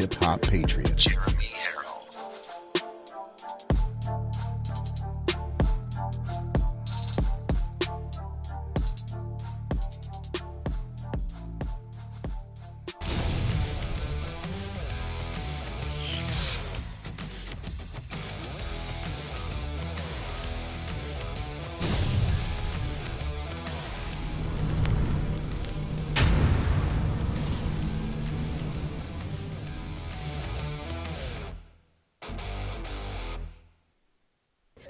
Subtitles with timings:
[0.00, 0.89] Hip Hop Patriot,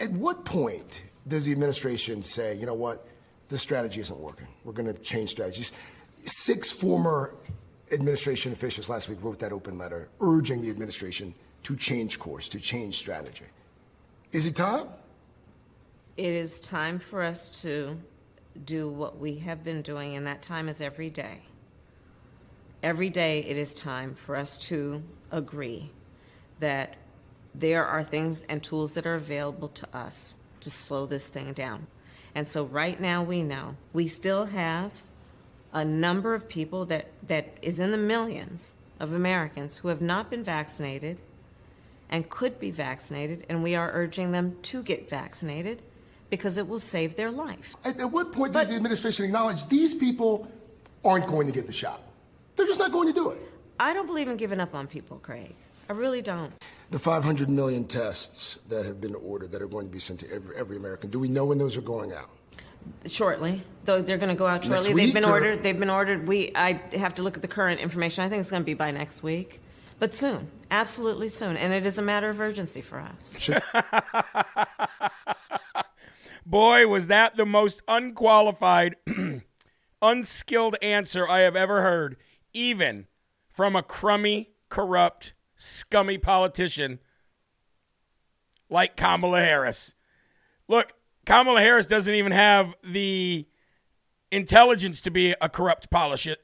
[0.00, 3.06] At what point does the administration say, you know what,
[3.49, 4.49] this strategy isn't working?
[4.65, 5.72] We're going to change strategies.
[6.25, 7.34] Six former
[7.93, 11.34] administration officials last week wrote that open letter urging the administration
[11.65, 13.44] to change course, to change strategy.
[14.33, 14.87] Is it time?
[16.16, 17.99] It is time for us to
[18.65, 21.41] do what we have been doing, and that time is every day.
[22.83, 25.91] Every day, it is time for us to agree
[26.60, 26.97] that
[27.55, 31.87] there are things and tools that are available to us to slow this thing down.
[32.34, 34.93] And so, right now, we know we still have
[35.72, 40.31] a number of people that, that is in the millions of Americans who have not
[40.31, 41.21] been vaccinated
[42.09, 45.83] and could be vaccinated, and we are urging them to get vaccinated
[46.28, 47.75] because it will save their life.
[47.84, 50.50] At, at what point does the administration acknowledge these people
[51.05, 52.03] aren't going to get the shot?
[52.56, 53.41] They're just not going to do it.
[53.78, 55.55] I don't believe in giving up on people, Craig.
[55.91, 56.53] I really don't.
[56.93, 60.33] The 500 million tests that have been ordered that are going to be sent to
[60.33, 62.31] every, every American, do we know when those are going out?
[63.06, 64.95] Shortly, though they're going to go out Next shortly.
[64.95, 65.65] week, They've been or- ordered.
[65.65, 66.28] They've been ordered.
[66.28, 68.23] We I have to look at the current information.
[68.23, 69.61] I think it's going to be by next week,
[69.99, 73.51] but soon, absolutely soon, and it is a matter of urgency for us.
[76.47, 78.95] Boy, was that the most unqualified,
[80.03, 82.17] unskilled answer I have ever heard,
[82.55, 83.09] even
[83.49, 86.98] from a crummy, corrupt, scummy politician
[88.71, 89.94] like Kamala Harris.
[90.69, 90.94] Look,
[91.26, 93.47] Kamala Harris doesn't even have the
[94.32, 95.88] intelligence to be a corrupt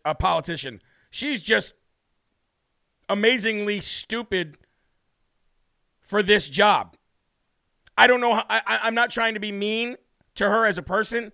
[0.04, 0.82] a politician.
[1.10, 1.72] She's just
[3.09, 4.59] amazingly stupid
[6.03, 6.94] for this job.
[7.97, 8.43] I don't know.
[8.50, 9.97] I- I'm not trying to be mean
[10.34, 11.33] to her as a person,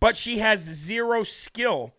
[0.00, 1.92] but she has zero skill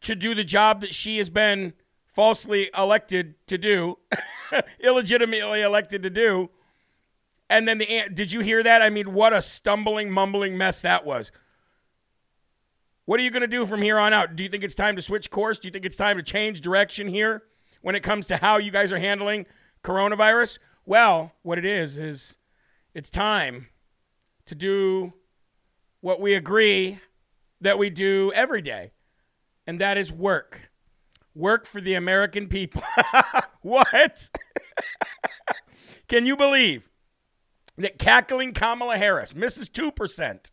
[0.00, 1.74] to do the job that she has been
[2.16, 3.98] falsely elected to do,
[4.80, 6.48] illegitimately elected to do.
[7.50, 8.80] And then the did you hear that?
[8.80, 11.30] I mean, what a stumbling, mumbling mess that was.
[13.04, 14.34] What are you going to do from here on out?
[14.34, 15.58] Do you think it's time to switch course?
[15.58, 17.42] Do you think it's time to change direction here
[17.82, 19.44] when it comes to how you guys are handling
[19.84, 20.58] coronavirus?
[20.86, 22.38] Well, what it is is
[22.94, 23.68] it's time
[24.46, 25.12] to do
[26.00, 26.98] what we agree
[27.60, 28.92] that we do every day,
[29.66, 30.70] and that is work.
[31.36, 32.82] Work for the American people.
[33.60, 34.30] what?
[36.08, 36.88] Can you believe
[37.76, 40.50] that cackling Kamala Harris misses 2%?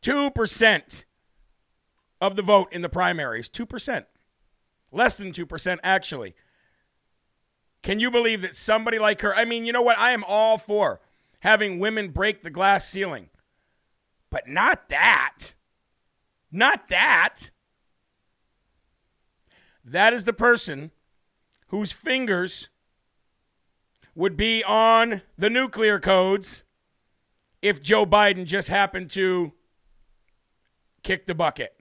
[0.00, 1.04] 2%
[2.20, 3.50] of the vote in the primaries.
[3.50, 4.04] 2%.
[4.92, 6.36] Less than 2%, actually.
[7.82, 9.34] Can you believe that somebody like her?
[9.34, 9.98] I mean, you know what?
[9.98, 11.00] I am all for
[11.40, 13.28] having women break the glass ceiling.
[14.30, 15.54] But not that.
[16.52, 17.50] Not that.
[19.84, 20.90] That is the person
[21.68, 22.68] whose fingers
[24.14, 26.64] would be on the nuclear codes
[27.62, 29.52] if Joe Biden just happened to
[31.02, 31.74] kick the bucket.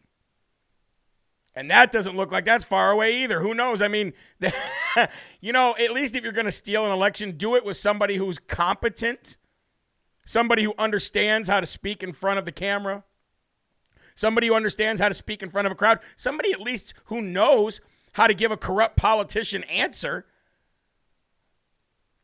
[1.56, 3.42] And that doesn't look like that's far away either.
[3.42, 3.82] Who knows?
[3.82, 4.14] I mean,
[5.42, 8.16] you know, at least if you're going to steal an election, do it with somebody
[8.16, 9.38] who's competent,
[10.26, 13.04] somebody who understands how to speak in front of the camera,
[14.20, 17.22] somebody who understands how to speak in front of a crowd, somebody at least who
[17.22, 17.80] knows
[18.14, 20.26] how to give a corrupt politician answer.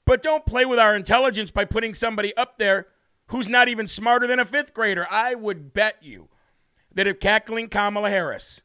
[0.04, 2.88] But don't play with our intelligence by putting somebody up there
[3.28, 5.08] who's not even smarter than a fifth grader.
[5.10, 6.28] I would bet you
[6.94, 8.62] that if cackling Kamala Harris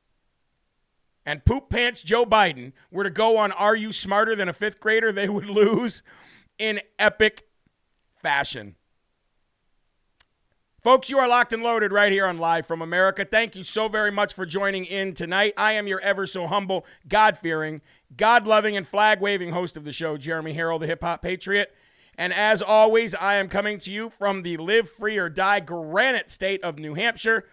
[1.24, 4.80] and poop pants Joe Biden were to go on Are You Smarter Than a Fifth
[4.80, 6.02] Grader, they would lose
[6.58, 7.46] in epic
[8.12, 8.74] fashion.
[10.82, 13.24] Folks, you are locked and loaded right here on Live from America.
[13.24, 15.52] Thank you so very much for joining in tonight.
[15.56, 17.82] I am your ever so humble, God fearing,
[18.16, 21.74] God loving, and flag waving host of the show, Jeremy Herrell, the hip hop patriot.
[22.16, 26.30] And as always, I am coming to you from the live free or die granite
[26.30, 27.44] state of New Hampshire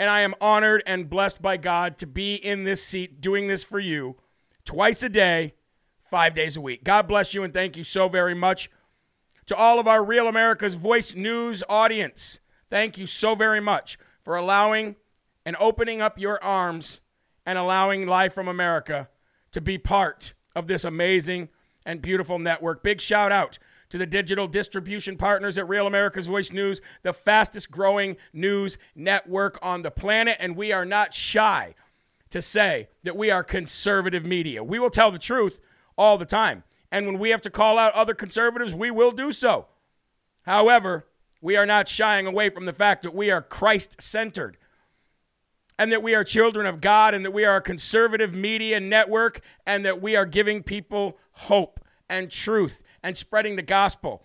[0.00, 3.64] and I am honored and blessed by God to be in this seat doing this
[3.64, 4.16] for you
[4.64, 5.52] twice a day,
[6.00, 6.84] five days a week.
[6.84, 8.70] God bless you and thank you so very much.
[9.44, 12.40] To all of our Real America's Voice News audience,
[12.70, 14.96] thank you so very much for allowing
[15.44, 17.00] and opening up your arms
[17.44, 19.08] and allowing Live from America
[19.52, 21.48] to be part of this amazing
[21.84, 22.82] and beautiful network.
[22.82, 23.58] Big shout out
[23.88, 29.58] to the digital distribution partners at Real America's Voice News, the fastest growing news network
[29.62, 30.36] on the planet.
[30.38, 31.74] And we are not shy
[32.30, 34.62] to say that we are conservative media.
[34.62, 35.58] We will tell the truth
[35.98, 36.62] all the time.
[36.92, 39.66] And when we have to call out other conservatives, we will do so.
[40.44, 41.06] However,
[41.40, 44.56] we are not shying away from the fact that we are Christ centered
[45.78, 49.40] and that we are children of God and that we are a conservative media network
[49.66, 54.22] and that we are giving people hope and truth and spreading the gospel.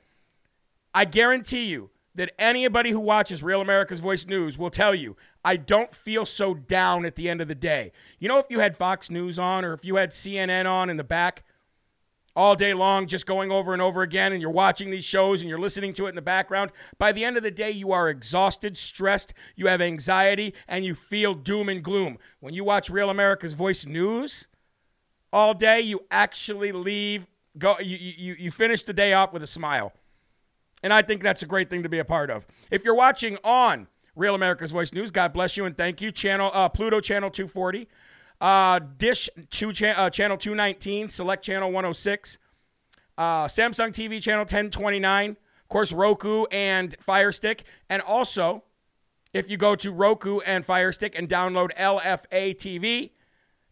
[0.93, 5.15] I guarantee you that anybody who watches Real America's Voice News will tell you,
[5.45, 7.93] I don't feel so down at the end of the day.
[8.19, 10.97] You know, if you had Fox News on or if you had CNN on in
[10.97, 11.44] the back
[12.35, 15.49] all day long, just going over and over again, and you're watching these shows and
[15.49, 18.09] you're listening to it in the background, by the end of the day, you are
[18.09, 22.17] exhausted, stressed, you have anxiety, and you feel doom and gloom.
[22.39, 24.49] When you watch Real America's Voice News
[25.31, 27.27] all day, you actually leave
[27.57, 29.93] go you, you, you finish the day off with a smile.
[30.83, 32.45] And I think that's a great thing to be a part of.
[32.69, 36.11] If you're watching on Real America's Voice News, God bless you and thank you.
[36.11, 37.87] Channel uh, Pluto Channel 240,
[38.41, 42.37] uh, Dish two cha- uh, Channel 219, Select Channel 106,
[43.17, 45.37] uh, Samsung TV Channel 1029, of
[45.69, 48.63] course Roku and Fire Stick, and also
[49.35, 53.11] if you go to Roku and Fire Stick and download LFA TV,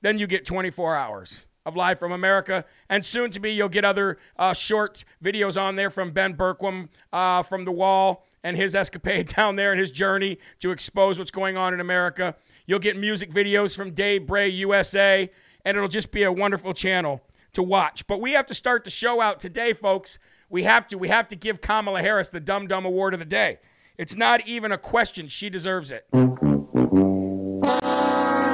[0.02, 2.66] then you get 24 hours of Live from America.
[2.90, 6.90] And soon to be, you'll get other uh, short videos on there from Ben Bergquam
[7.14, 11.32] uh, from The Wall and his escapade down there and his journey to expose what's
[11.32, 12.36] going on in America.
[12.66, 15.30] You'll get music videos from Dave Bray USA,
[15.66, 17.22] and it'll just be a wonderful channel
[17.54, 18.08] to watch.
[18.08, 20.18] But we have to start the show out today, folks.
[20.50, 20.98] We have to.
[20.98, 23.60] We have to give Kamala Harris the Dumb Dumb Award of the day.
[23.98, 25.28] It's not even a question.
[25.28, 26.06] She deserves it.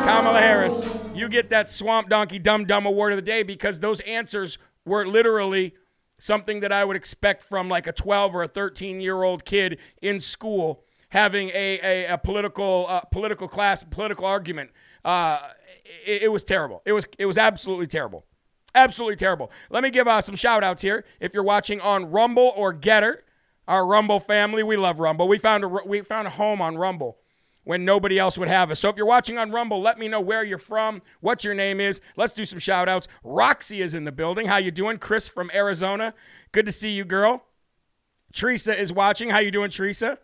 [0.09, 0.81] Kamala Harris,
[1.13, 5.05] you get that Swamp Donkey Dumb Dumb Award of the Day because those answers were
[5.05, 5.75] literally
[6.19, 9.77] something that I would expect from like a 12 or a 13 year old kid
[10.01, 14.71] in school having a, a, a political uh, political class political argument.
[15.03, 15.39] Uh,
[16.05, 16.81] it, it, was terrible.
[16.85, 18.25] It was it was absolutely terrible.
[18.75, 19.51] Absolutely terrible.
[19.69, 21.03] Let me give uh, some shout outs here.
[21.19, 23.17] If you're watching on Rumble or GETTR,
[23.67, 25.27] our Rumble family, we love Rumble.
[25.27, 27.17] We found a, we found a home on Rumble
[27.63, 28.79] when nobody else would have us.
[28.79, 31.79] So if you're watching on Rumble, let me know where you're from, what your name
[31.79, 32.01] is.
[32.15, 33.07] Let's do some shout outs.
[33.23, 34.47] Roxy is in the building.
[34.47, 34.97] How you doing?
[34.97, 36.13] Chris from Arizona.
[36.51, 37.43] Good to see you, girl.
[38.33, 39.29] Teresa is watching.
[39.29, 40.19] How you doing, Teresa?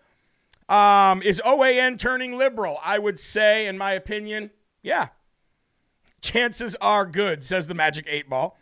[0.67, 2.79] Um, is OAN turning liberal?
[2.83, 5.09] I would say, in my opinion, yeah.
[6.21, 8.57] Chances are good, says the Magic Eight Ball.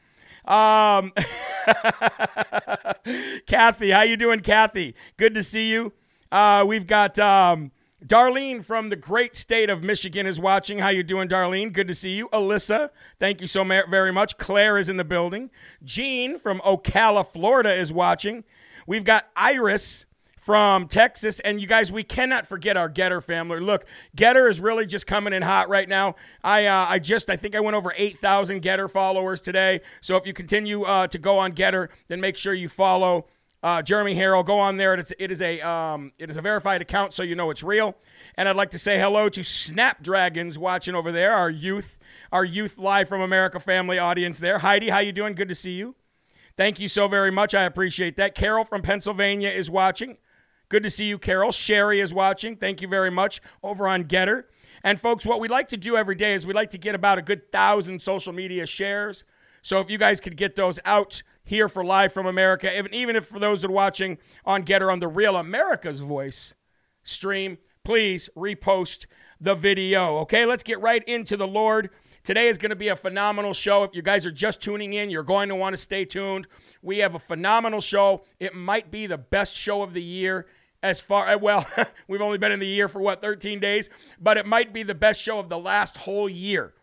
[0.45, 1.13] Um,
[3.47, 4.95] Kathy, how you doing, Kathy?
[5.15, 5.93] Good to see you.
[6.29, 7.71] Uh, we've got um,
[8.05, 10.79] Darlene from the great state of Michigan is watching.
[10.79, 11.71] How you doing, Darlene?
[11.71, 12.27] Good to see you.
[12.29, 14.37] Alyssa, thank you so very much.
[14.37, 15.49] Claire is in the building.
[15.83, 18.43] Jean from Ocala, Florida is watching.
[18.85, 20.05] We've got Iris
[20.43, 21.39] from Texas.
[21.39, 23.61] And you guys, we cannot forget our GETTR family.
[23.61, 23.85] Look,
[24.17, 26.15] GETTR is really just coming in hot right now.
[26.43, 29.79] I uh, I just I think I went over 8,000 GETTR followers today.
[30.01, 33.27] So if you continue uh, to go on GETTR, then make sure you follow
[33.63, 34.43] uh, Jeremy Herrell.
[34.43, 34.93] Go on there.
[34.95, 37.95] It's, it is a um, it is a verified account, so you know it's real.
[38.35, 41.99] And I'd like to say hello to Snapdragons watching over there, our youth,
[42.33, 44.59] our youth live from America family audience there.
[44.59, 45.35] Heidi, how you doing?
[45.35, 45.95] Good to see you.
[46.57, 47.55] Thank you so very much.
[47.55, 48.35] I appreciate that.
[48.35, 50.17] Carol from Pennsylvania is watching.
[50.73, 51.51] Good to see you, Carol.
[51.51, 52.55] Sherry is watching.
[52.55, 54.45] Thank you very much over on GETTR.
[54.83, 57.19] And folks, what we like to do every day is we like to get about
[57.19, 59.23] a good thousand social media shares.
[59.61, 63.15] So if you guys could get those out here for Live from America, even, even
[63.15, 66.55] if for those that are watching on GETTR on the Real America's Voice
[67.03, 69.05] stream, please repost
[69.39, 70.17] the video.
[70.21, 71.91] Okay, let's get right into the Lord.
[72.23, 73.83] Today is going to be a phenomenal show.
[73.83, 76.47] If you guys are just tuning in, you're going to want to stay tuned.
[76.81, 78.23] We have a phenomenal show.
[78.39, 80.47] It might be the best show of the year
[80.83, 81.65] as far well
[82.07, 83.89] we've only been in the year for what 13 days?
[84.19, 86.73] But it might be the best show of the last whole year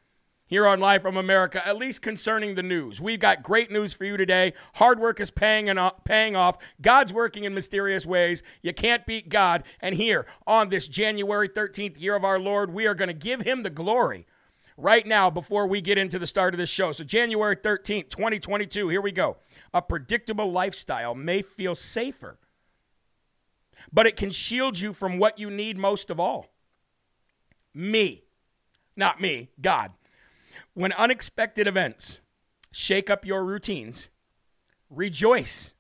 [0.47, 3.00] here on live from america at least concerning the news.
[3.00, 4.54] We've got great news for you today.
[4.75, 6.57] Hard work is paying and uh, paying off.
[6.83, 8.42] God's working in mysterious ways.
[8.61, 9.62] You can't beat god.
[9.80, 13.42] And here on this january 13th year of our lord we are going to give
[13.42, 14.26] him the glory
[14.76, 16.90] right now before we get into the start of this show.
[16.92, 19.37] So january 13th 2022 here we go.
[19.73, 22.38] A predictable lifestyle may feel safer
[23.92, 26.47] but it can shield you from what you need most of all
[27.75, 28.25] me.
[28.97, 29.92] Not me, God.
[30.75, 32.20] When unexpected events
[32.73, 34.09] shake up your routines,
[34.88, 35.75] rejoice.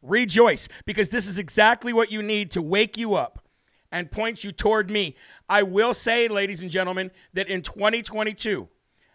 [0.00, 3.44] Rejoice, because this is exactly what you need to wake you up
[3.90, 5.16] and point you toward me.
[5.48, 8.68] I will say, ladies and gentlemen, that in 2022,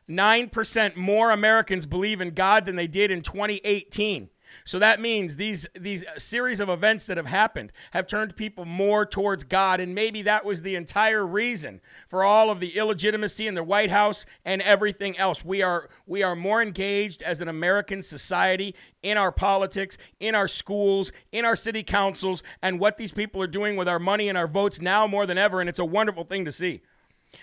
[0.09, 4.29] 9% more Americans believe in God than they did in 2018.
[4.65, 9.05] So that means these these series of events that have happened have turned people more
[9.05, 13.55] towards God and maybe that was the entire reason for all of the illegitimacy in
[13.55, 15.43] the White House and everything else.
[15.43, 20.47] We are we are more engaged as an American society in our politics, in our
[20.47, 24.37] schools, in our city councils and what these people are doing with our money and
[24.37, 26.81] our votes now more than ever and it's a wonderful thing to see.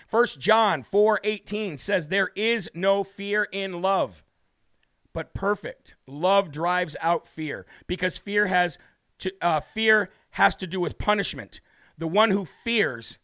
[0.09, 4.23] 1 John 4:18 says there is no fear in love
[5.13, 5.95] but perfect.
[6.07, 8.77] Love drives out fear because fear has
[9.19, 11.59] to, uh, fear has to do with punishment.
[11.97, 13.17] The one who fears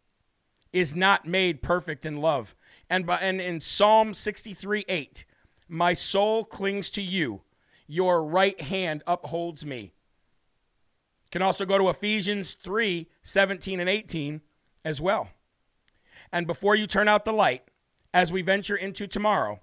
[0.74, 2.56] is not made perfect in love.
[2.90, 5.26] And, by, and in Psalm 63 8,
[5.68, 7.42] my soul clings to you,
[7.88, 9.94] your right hand upholds me.
[11.32, 14.42] Can also go to Ephesians 3 17 and 18
[14.86, 15.30] as well.
[16.32, 17.64] And before you turn out the light,
[18.14, 19.60] as we venture into tomorrow,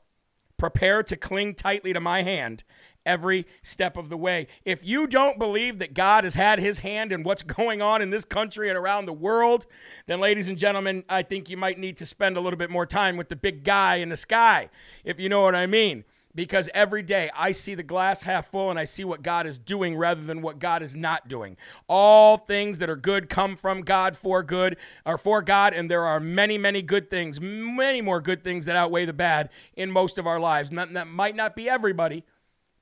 [0.65, 2.65] Prepare to cling tightly to my hand
[3.05, 4.47] every step of the way.
[4.65, 8.09] If you don't believe that God has had his hand in what's going on in
[8.09, 9.67] this country and around the world,
[10.07, 12.87] then, ladies and gentlemen, I think you might need to spend a little bit more
[12.87, 14.71] time with the big guy in the sky,
[15.05, 16.05] if you know what I mean
[16.35, 19.59] because every day I see the glass half full and I see what God is
[19.59, 21.57] doing rather than what God is not doing.
[21.89, 24.77] All things that are good come from God for good
[25.07, 28.77] or for God, and there are many, many good things, many more good things that
[28.77, 30.73] outweigh the bad in most of our lives.
[30.73, 32.25] Not, that might not be everybody,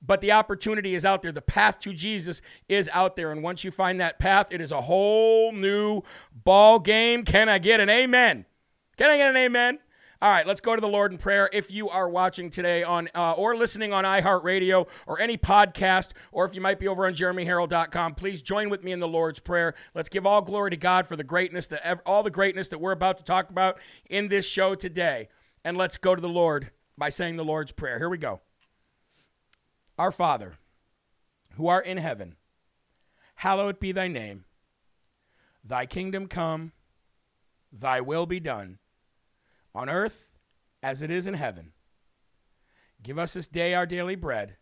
[0.04, 1.32] but the opportunity is out there.
[1.32, 3.30] The path to Jesus is out there.
[3.30, 7.25] And once you find that path, it is a whole new ball game.
[7.25, 8.47] Can I get an amen?
[8.97, 9.78] Can I get an amen?
[10.22, 11.50] All right, let's go to the Lord in prayer.
[11.52, 16.44] If you are watching today on uh, or listening on iHeartRadio or any podcast, or
[16.44, 19.74] if you might be over on JeremyHerrell.com, please join with me in the Lord's prayer.
[19.96, 22.92] Let's give all glory to God for the greatness that all the greatness that we're
[22.92, 25.28] about to talk about in this show today.
[25.64, 27.98] And let's go to the Lord by saying the Lord's prayer.
[27.98, 28.42] Here we go.
[29.98, 30.54] Our Father,
[31.56, 32.36] who art in heaven,
[33.34, 34.44] hallowed be thy name.
[35.64, 36.70] Thy kingdom come,
[37.72, 38.78] thy will be done
[39.74, 40.30] on earth
[40.82, 41.72] as it is in heaven.
[43.02, 44.56] Give us this day our daily bread,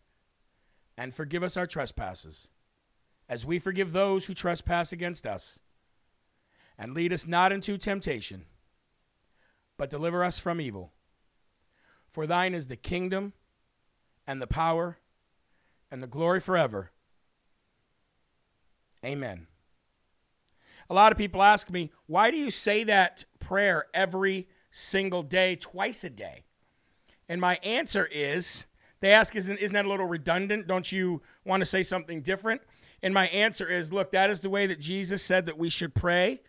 [0.97, 2.47] and forgive us our trespasses,
[3.29, 5.59] as we forgive those who trespass against us.
[6.77, 8.45] And lead us not into temptation,
[9.77, 10.93] but deliver us from evil.
[12.07, 13.33] For thine is the kingdom,
[14.25, 14.97] and the power,
[15.91, 16.91] and the glory forever.
[19.05, 19.47] Amen.
[20.89, 25.55] A lot of people ask me, why do you say that prayer every single day,
[25.55, 26.43] twice a day?
[27.29, 28.65] And my answer is
[28.99, 30.67] they ask, isn't, isn't that a little redundant?
[30.67, 32.61] Don't you want to say something different?
[33.03, 35.93] And my answer is look, that is the way that Jesus said that we should
[35.93, 36.41] pray.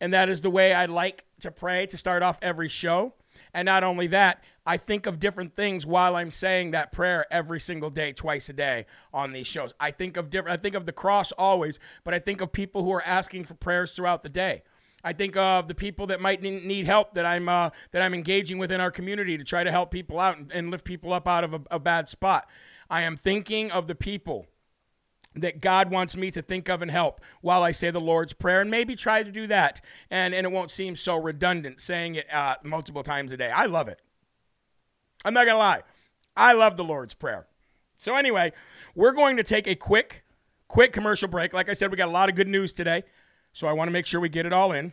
[0.00, 3.14] And that is the way I like to pray to start off every show.
[3.52, 7.60] And not only that, I think of different things while I'm saying that prayer every
[7.60, 9.72] single day, twice a day on these shows.
[9.78, 12.82] I think of different I think of the cross always, but I think of people
[12.82, 14.62] who are asking for prayers throughout the day.
[15.04, 18.58] I think of the people that might need help that I'm uh, that I'm engaging
[18.58, 21.28] with in our community to try to help people out and, and lift people up
[21.28, 22.48] out of a, a bad spot.
[22.88, 24.46] I am thinking of the people
[25.34, 28.60] that God wants me to think of and help while I say the Lord's Prayer,
[28.60, 29.80] and maybe try to do that.
[30.10, 33.50] And, and it won't seem so redundant saying it uh, multiple times a day.
[33.50, 34.00] I love it.
[35.24, 35.82] I'm not to lie.
[36.36, 37.46] I love the Lord's Prayer.
[37.98, 38.52] So, anyway,
[38.94, 40.24] we're going to take a quick,
[40.68, 41.52] quick commercial break.
[41.52, 43.04] Like I said, we got a lot of good news today,
[43.54, 44.92] so I want to make sure we get it all in.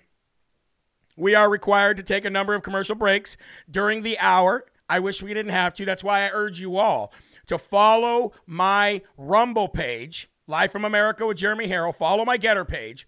[1.18, 3.36] We are required to take a number of commercial breaks
[3.70, 4.66] during the hour.
[4.88, 5.86] I wish we didn't have to.
[5.86, 7.12] That's why I urge you all
[7.48, 11.94] to follow my Rumble page, Live from America with Jeremy Herrell.
[11.94, 13.08] Follow my GETTR page.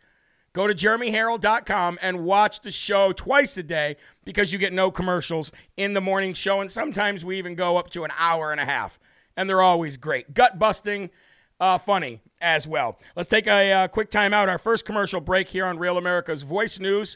[0.53, 5.51] Go to jeremyherrell.com and watch the show twice a day because you get no commercials
[5.75, 6.61] in the morning show.
[6.61, 8.99] And sometimes we even go up to an hour and a half.
[9.35, 10.35] And they're always great.
[10.35, 11.09] Gut busting,
[11.63, 12.99] uh, funny as well.
[13.15, 14.49] Let's take a uh, quick time out.
[14.49, 17.15] Our first commercial break here on Real America's Voice News.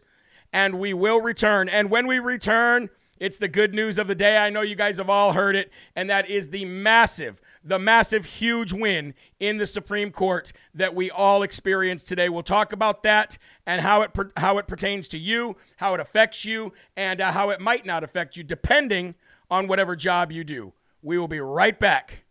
[0.53, 1.67] And we will return.
[1.67, 2.89] And when we return,
[3.19, 4.37] it's the good news of the day.
[4.37, 5.69] I know you guys have all heard it.
[5.97, 11.11] And that is the massive the massive, huge win in the Supreme Court that we
[11.11, 12.29] all experienced today.
[12.29, 16.45] We'll talk about that and how it how it pertains to you, how it affects
[16.45, 19.15] you, and uh, how it might not affect you, depending
[19.51, 20.71] on whatever job you do.
[21.01, 22.23] We will be right back,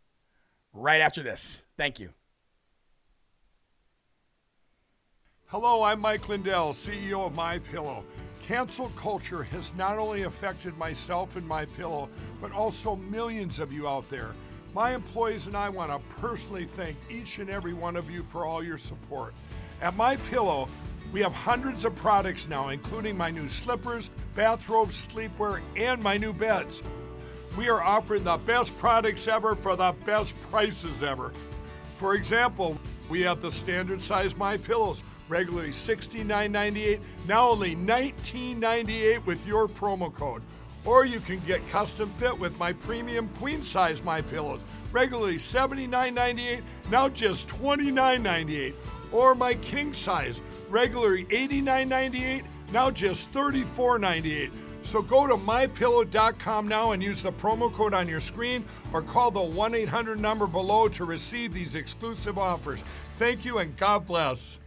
[0.73, 1.66] right after this.
[1.77, 2.11] Thank you.
[5.47, 8.03] Hello, I'm Mike Lindell, CEO of My Pillow.
[8.43, 12.09] Cancel culture has not only affected myself and My Pillow,
[12.41, 14.35] but also millions of you out there.
[14.75, 18.45] My employees and I want to personally thank each and every one of you for
[18.45, 19.35] all your support.
[19.83, 20.69] At My Pillow,
[21.13, 26.33] we have hundreds of products now, including my new slippers, bathrobes, sleepwear, and my new
[26.33, 26.83] beds.
[27.57, 31.33] We are offering the best products ever for the best prices ever.
[31.97, 39.47] For example, we have the standard size My Pillows, regularly $69.98, now only $19.98 with
[39.47, 40.43] your promo code.
[40.85, 44.63] Or you can get custom fit with my premium queen size My Pillows,
[44.93, 46.61] regularly $79.98,
[46.91, 48.75] now just $29.98.
[49.11, 54.53] Or my king size, regularly $89.98, now just $34.98.
[54.87, 59.33] So go to mypillow.com now and use the promo code on your screen or call
[59.33, 62.81] the 1 800 number below to receive these exclusive offers.
[63.17, 64.61] Thank you and God bless.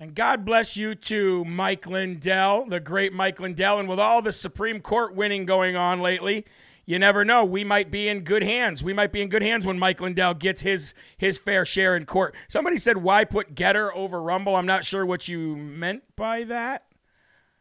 [0.00, 3.78] And God bless you too, Mike Lindell, the great Mike Lindell.
[3.78, 6.44] And with all the Supreme Court winning going on lately,
[6.84, 7.44] you never know.
[7.44, 8.82] We might be in good hands.
[8.82, 12.04] We might be in good hands when Mike Lindell gets his his fair share in
[12.04, 12.34] court.
[12.48, 16.89] Somebody said, "Why put GETTR over Rumble?" I'm not sure what you meant by that.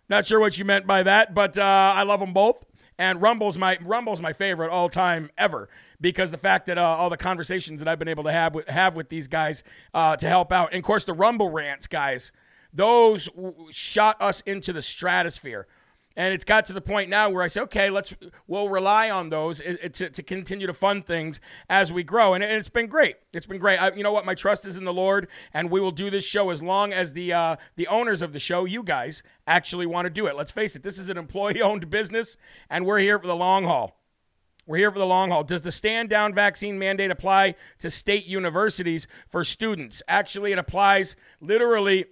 [0.10, 2.66] Not sure what you meant by that, but uh, I love them both.
[2.98, 5.70] And Rumble's my Rumble's my favorite all time ever
[6.02, 8.68] because the fact that uh, all the conversations that I've been able to have with,
[8.68, 12.34] have with these guys uh, to help out, and of course the Rumble rants, guys,
[12.74, 15.66] those w- shot us into the stratosphere.
[16.20, 18.14] And it's got to the point now where I say, okay, let's
[18.46, 22.68] we'll rely on those to, to continue to fund things as we grow, and it's
[22.68, 23.16] been great.
[23.32, 23.78] It's been great.
[23.78, 24.26] I, you know what?
[24.26, 27.14] My trust is in the Lord, and we will do this show as long as
[27.14, 30.36] the uh, the owners of the show, you guys, actually want to do it.
[30.36, 32.36] Let's face it, this is an employee-owned business,
[32.70, 33.98] and we're here for the long haul.
[34.68, 35.46] We're here for the long haul.
[35.46, 40.04] Does the stand down vaccine mandate apply to state universities for students?
[40.06, 42.08] Actually, it applies literally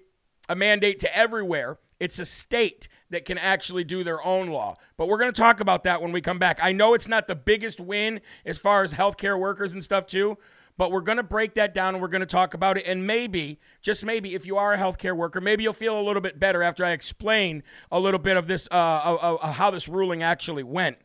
[0.48, 1.78] a mandate to everywhere.
[2.00, 4.76] It's a state that can actually do their own law.
[4.98, 6.60] But we're going to talk about that when we come back.
[6.62, 10.38] I know it's not the biggest win as far as healthcare workers and stuff, too,
[10.78, 12.84] but we're going to break that down and we're going to talk about it.
[12.86, 16.22] And maybe, just maybe, if you are a healthcare worker, maybe you'll feel a little
[16.22, 19.88] bit better after I explain a little bit of this, uh, uh, uh, how this
[19.88, 20.98] ruling actually went.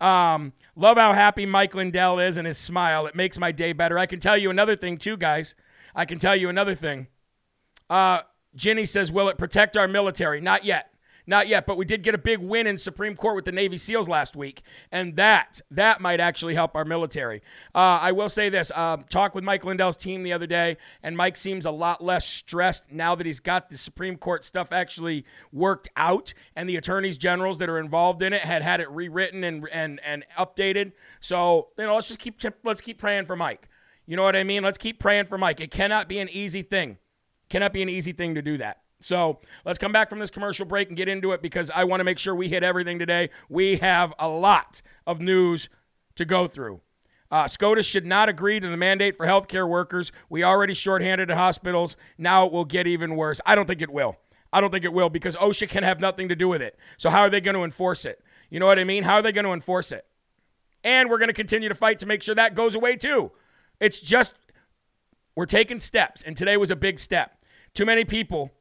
[0.00, 3.06] Um, love how happy Mike Lindell is and his smile.
[3.06, 3.98] It makes my day better.
[3.98, 5.54] I can tell you another thing, too, guys.
[5.94, 7.08] I can tell you another thing.
[7.90, 8.20] Uh,
[8.54, 10.40] Ginny says, Will it protect our military?
[10.40, 10.87] Not yet.
[11.28, 13.76] Not yet, but we did get a big win in Supreme Court with the Navy
[13.76, 17.42] SEALs last week, and that that might actually help our military.
[17.74, 21.18] Uh, I will say this: uh, talk with Mike Lindell's team the other day, and
[21.18, 25.26] Mike seems a lot less stressed now that he's got the Supreme Court stuff actually
[25.52, 29.44] worked out, and the attorneys generals that are involved in it had had it rewritten
[29.44, 30.92] and and and updated.
[31.20, 33.68] So you know, let's just keep let's keep praying for Mike.
[34.06, 34.62] You know what I mean?
[34.62, 35.60] Let's keep praying for Mike.
[35.60, 36.96] It cannot be an easy thing.
[37.50, 38.80] Cannot be an easy thing to do that.
[39.00, 42.00] So let's come back from this commercial break and get into it because I want
[42.00, 43.30] to make sure we hit everything today.
[43.48, 45.68] We have a lot of news
[46.16, 46.80] to go through.
[47.30, 50.10] Uh, SCOTUS should not agree to the mandate for healthcare workers.
[50.28, 51.96] We already shorthanded at hospitals.
[52.16, 53.40] Now it will get even worse.
[53.44, 54.16] I don't think it will.
[54.52, 56.78] I don't think it will because OSHA can have nothing to do with it.
[56.96, 58.22] So how are they going to enforce it?
[58.48, 59.04] You know what I mean?
[59.04, 60.06] How are they going to enforce it?
[60.82, 63.30] And we're going to continue to fight to make sure that goes away too.
[63.78, 64.34] It's just
[65.36, 67.44] we're taking steps, and today was a big step.
[67.74, 68.52] Too many people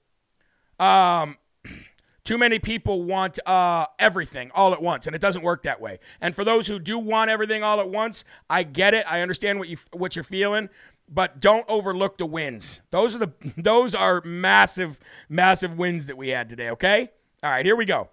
[0.80, 1.38] um,
[2.24, 6.00] too many people want uh, everything all at once, and it doesn't work that way.
[6.20, 9.06] And for those who do want everything all at once, I get it.
[9.10, 10.70] I understand what you what you're feeling.
[11.10, 12.82] but don't overlook the wins.
[12.92, 17.12] Those are the those are massive massive wins that we had today, okay?
[17.44, 18.10] All right, here we go.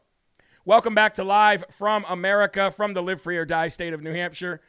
[0.64, 4.12] Welcome back to live from America from the Live Free or Die state of New
[4.12, 4.60] Hampshire.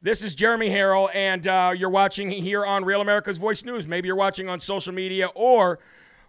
[0.00, 3.86] This is Jeremy Herrell, and uh, you're watching here on Real America's Voice News.
[3.86, 5.78] Maybe you're watching on social media or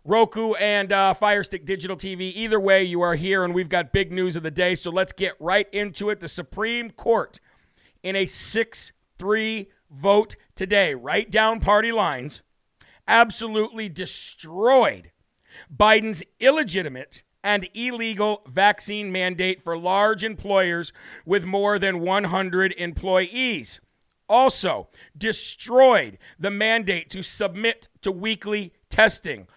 [0.07, 2.31] Roku and uh, Firestick Digital TV.
[2.33, 4.73] Either way, you are here, and we've got big news of the day.
[4.73, 6.21] So let's get right into it.
[6.21, 7.41] The Supreme Court,
[8.03, 12.41] in a 6 3 vote today, right down party lines,
[13.05, 15.11] absolutely destroyed
[15.75, 20.93] Biden's illegitimate and illegal vaccine mandate for large employers
[21.25, 23.81] with more than 100 employees.
[24.29, 29.47] Also, destroyed the mandate to submit to weekly testing.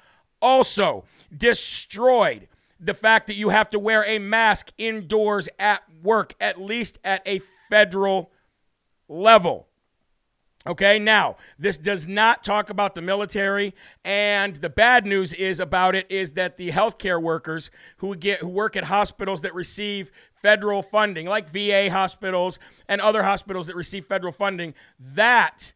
[0.43, 1.05] Also,
[1.37, 2.49] destroyed
[2.79, 7.23] the fact that you have to wear a mask indoors at work, at least at
[7.27, 8.31] a federal
[9.09, 9.67] level.
[10.67, 13.75] Okay, now this does not talk about the military,
[14.05, 18.49] and the bad news is about it is that the healthcare workers who get who
[18.49, 24.05] work at hospitals that receive federal funding, like VA hospitals and other hospitals that receive
[24.05, 25.73] federal funding, that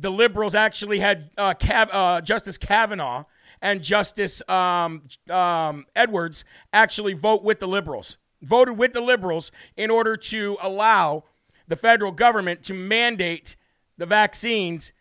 [0.00, 3.24] the liberals actually had uh, Cav- uh, Justice Kavanaugh
[3.60, 9.90] and Justice um, um, Edwards actually vote with the liberals, voted with the liberals in
[9.90, 11.24] order to allow
[11.66, 13.56] the federal government to mandate
[13.96, 14.92] the vaccines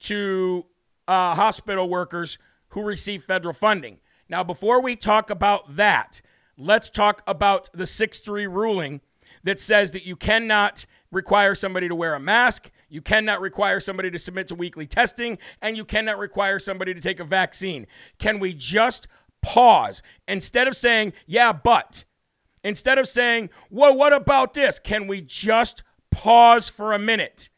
[0.00, 0.64] to
[1.06, 3.98] uh, hospital workers who receive federal funding.
[4.28, 6.20] Now, before we talk about that,
[6.56, 9.00] let's talk about the 6 3 ruling
[9.44, 14.10] that says that you cannot require somebody to wear a mask, you cannot require somebody
[14.10, 17.86] to submit to weekly testing, and you cannot require somebody to take a vaccine.
[18.18, 19.06] Can we just
[19.42, 22.04] pause instead of saying, yeah, but?
[22.64, 24.78] Instead of saying, well, what about this?
[24.78, 27.48] Can we just pause for a minute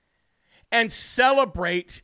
[0.71, 2.03] and celebrate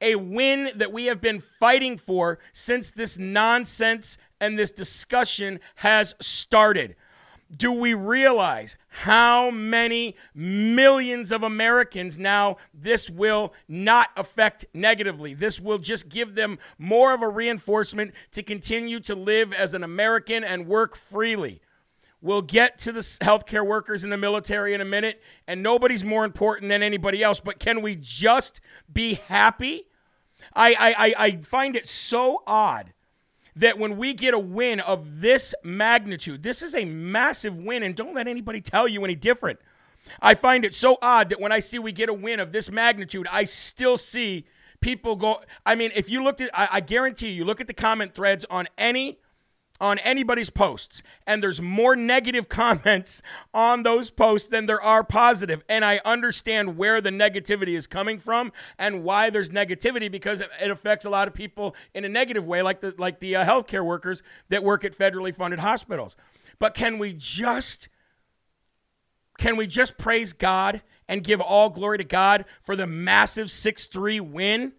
[0.00, 6.14] a win that we have been fighting for since this nonsense and this discussion has
[6.20, 6.96] started.
[7.54, 15.32] Do we realize how many millions of Americans now this will not affect negatively?
[15.32, 19.84] This will just give them more of a reinforcement to continue to live as an
[19.84, 21.60] American and work freely.
[22.20, 26.24] We'll get to the healthcare workers in the military in a minute, and nobody's more
[26.24, 27.38] important than anybody else.
[27.38, 28.60] But can we just
[28.92, 29.86] be happy?
[30.52, 32.92] I, I, I find it so odd
[33.56, 37.94] that when we get a win of this magnitude, this is a massive win, and
[37.94, 39.58] don't let anybody tell you any different.
[40.20, 42.70] I find it so odd that when I see we get a win of this
[42.70, 44.46] magnitude, I still see
[44.80, 45.40] people go.
[45.64, 48.14] I mean, if you looked at, I, I guarantee you, you look at the comment
[48.14, 49.18] threads on any
[49.80, 55.62] on anybody's posts and there's more negative comments on those posts than there are positive.
[55.68, 60.70] And i understand where the negativity is coming from and why there's negativity because it
[60.70, 63.84] affects a lot of people in a negative way like the like the uh, healthcare
[63.84, 66.16] workers that work at federally funded hospitals.
[66.58, 67.88] But can we just
[69.38, 74.20] can we just praise god and give all glory to god for the massive 6-3
[74.20, 74.72] win?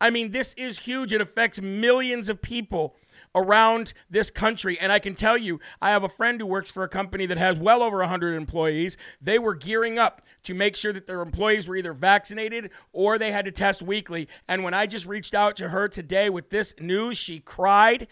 [0.00, 1.12] I mean this is huge.
[1.12, 2.96] It affects millions of people
[3.34, 4.78] around this country.
[4.78, 7.38] And I can tell you, I have a friend who works for a company that
[7.38, 8.96] has well over 100 employees.
[9.20, 13.32] They were gearing up to make sure that their employees were either vaccinated or they
[13.32, 14.28] had to test weekly.
[14.48, 18.08] And when I just reached out to her today with this news, she cried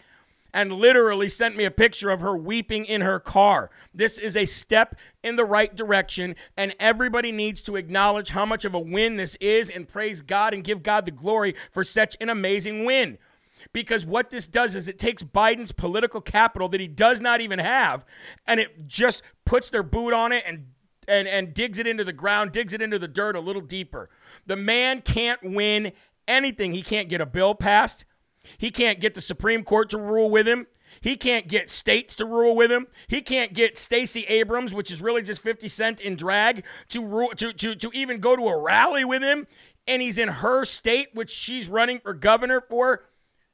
[0.53, 3.69] and literally sent me a picture of her weeping in her car.
[3.93, 8.65] This is a step in the right direction, and everybody needs to acknowledge how much
[8.65, 12.17] of a win this is and praise God and give God the glory for such
[12.19, 13.17] an amazing win.
[13.73, 17.59] Because what this does is it takes Biden's political capital that he does not even
[17.59, 18.05] have,
[18.45, 20.67] and it just puts their boot on it and
[21.07, 24.09] and, and digs it into the ground, digs it into the dirt a little deeper.
[24.45, 25.93] The man can't win
[26.27, 26.73] anything.
[26.73, 28.05] He can't get a bill passed.
[28.57, 30.67] He can't get the Supreme Court to rule with him.
[30.99, 32.87] He can't get states to rule with him.
[33.07, 37.29] He can't get Stacey Abrams, which is really just 50 Cent in drag, to, rule,
[37.37, 39.47] to, to, to even go to a rally with him.
[39.87, 43.05] And he's in her state, which she's running for governor for.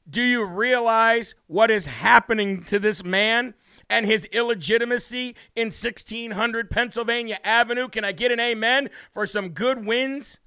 [0.10, 3.54] Do you realize what is happening to this man
[3.90, 7.90] and his illegitimacy in 1600 Pennsylvania Avenue?
[7.90, 10.40] Can I get an amen for some good wins?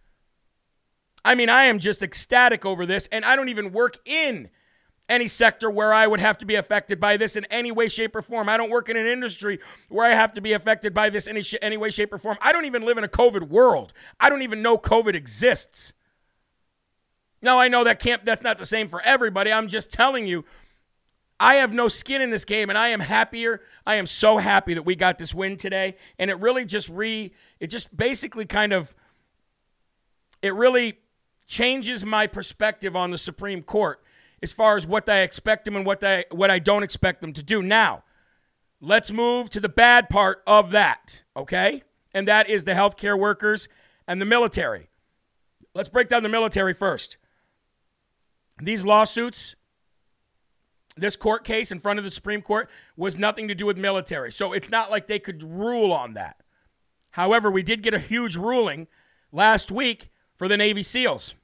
[1.25, 4.49] I mean, I am just ecstatic over this, and I don't even work in
[5.11, 8.15] any sector where I would have to be affected by this in any way, shape,
[8.15, 8.49] or form.
[8.49, 11.43] I don't work in an industry where I have to be affected by this any,
[11.43, 12.39] sh- any way, shape, or form.
[12.41, 13.93] I don't even live in a COVID world.
[14.19, 15.93] I don't even know COVID exists.
[17.43, 19.53] Now I know that can't that's not the same for everybody.
[19.53, 20.45] I'm just telling you
[21.39, 23.63] I have no skin in this game and I am happier.
[23.87, 27.33] I am so happy that we got this win today and it really just re
[27.59, 28.95] it just basically kind of
[30.43, 30.99] it really
[31.47, 34.03] changes my perspective on the Supreme Court
[34.43, 37.33] as far as what I expect them and what I what I don't expect them
[37.33, 37.63] to do.
[37.63, 38.05] Now,
[38.81, 41.83] let's move to the bad part of that, okay?
[42.13, 43.69] And that is the healthcare workers
[44.07, 44.91] and the military.
[45.75, 47.17] Let's break down the military first.
[48.63, 49.57] These lawsuits,
[50.97, 54.31] this court case in front of the Supreme Court was nothing to do with military.
[54.33, 56.43] So it's not like they could rule on that.
[57.13, 58.87] However, we did get a huge ruling
[59.33, 61.35] last week for the Navy SEALs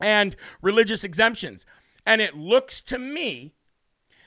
[0.00, 1.66] and religious exemptions.
[2.04, 3.54] And it looks to me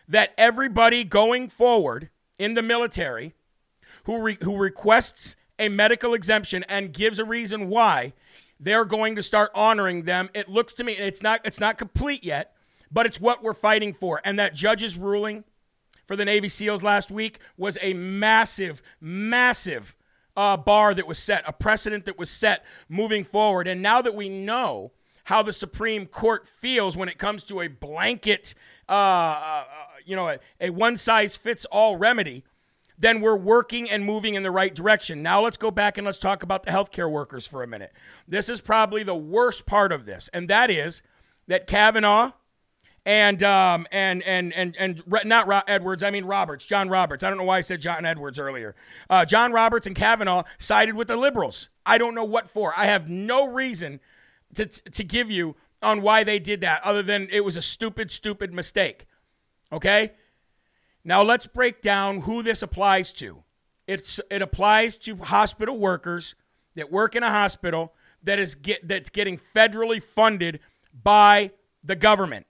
[0.07, 3.33] that everybody going forward in the military
[4.03, 8.13] who, re- who requests a medical exemption and gives a reason why
[8.59, 10.29] they're going to start honoring them.
[10.33, 12.53] It looks to me it's not it's not complete yet,
[12.91, 14.21] but it's what we're fighting for.
[14.23, 15.43] And that judge's ruling
[16.05, 19.95] for the Navy SEALs last week was a massive, massive
[20.35, 23.67] uh, bar that was set, a precedent that was set moving forward.
[23.67, 24.91] And now that we know
[25.25, 28.55] how the Supreme Court feels when it comes to a blanket,
[28.87, 29.63] uh, uh,
[30.03, 32.43] you know, a, a one size fits all remedy,
[32.99, 35.23] then we're working and moving in the right direction.
[35.23, 37.93] Now let's go back and let's talk about the healthcare workers for a minute.
[38.27, 41.01] This is probably the worst part of this, and that is
[41.47, 42.33] that Kavanaugh
[43.05, 47.23] and um, and and and and not Ro- Edwards, I mean Roberts, John Roberts.
[47.23, 48.75] I don't know why I said John Edwards earlier.
[49.09, 51.69] Uh, John Roberts and Kavanaugh sided with the liberals.
[51.85, 52.73] I don't know what for.
[52.77, 53.99] I have no reason
[54.55, 58.11] to, to give you on why they did that other than it was a stupid,
[58.11, 59.05] stupid mistake.
[59.71, 60.11] Okay?
[61.03, 63.43] Now let's break down who this applies to.
[63.87, 66.35] It's, it applies to hospital workers
[66.75, 70.59] that work in a hospital that is get, that's getting federally funded
[70.93, 71.51] by
[71.83, 72.45] the government.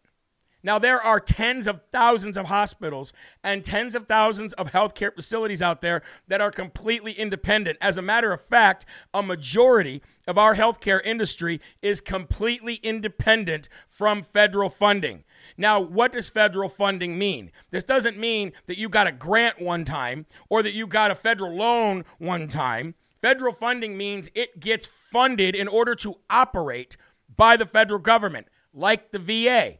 [0.62, 5.62] Now, there are tens of thousands of hospitals and tens of thousands of healthcare facilities
[5.62, 7.78] out there that are completely independent.
[7.80, 14.22] As a matter of fact, a majority of our healthcare industry is completely independent from
[14.22, 15.24] federal funding.
[15.60, 17.52] Now, what does federal funding mean?
[17.70, 21.16] This doesn't mean that you got a grant one time or that you got a
[21.16, 22.96] federal loan one time.
[23.22, 26.96] Federal funding means it gets funded in order to operate
[27.36, 29.80] by the federal government, like the VA.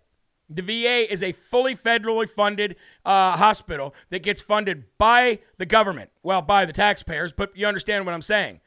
[0.50, 6.10] The VA is a fully federally funded uh, hospital that gets funded by the government,
[6.24, 8.60] well, by the taxpayers, but you understand what I'm saying.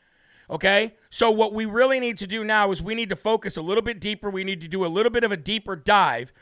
[0.49, 0.95] Okay?
[1.11, 3.83] So, what we really need to do now is we need to focus a little
[3.83, 4.31] bit deeper.
[4.31, 6.33] We need to do a little bit of a deeper dive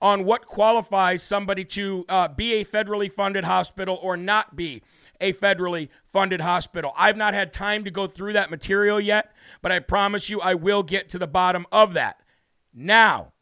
[0.00, 4.82] on what qualifies somebody to uh, be a federally funded hospital or not be
[5.20, 6.92] a federally funded hospital.
[6.96, 10.54] I've not had time to go through that material yet, but I promise you I
[10.54, 12.20] will get to the bottom of that.
[12.74, 13.32] Now,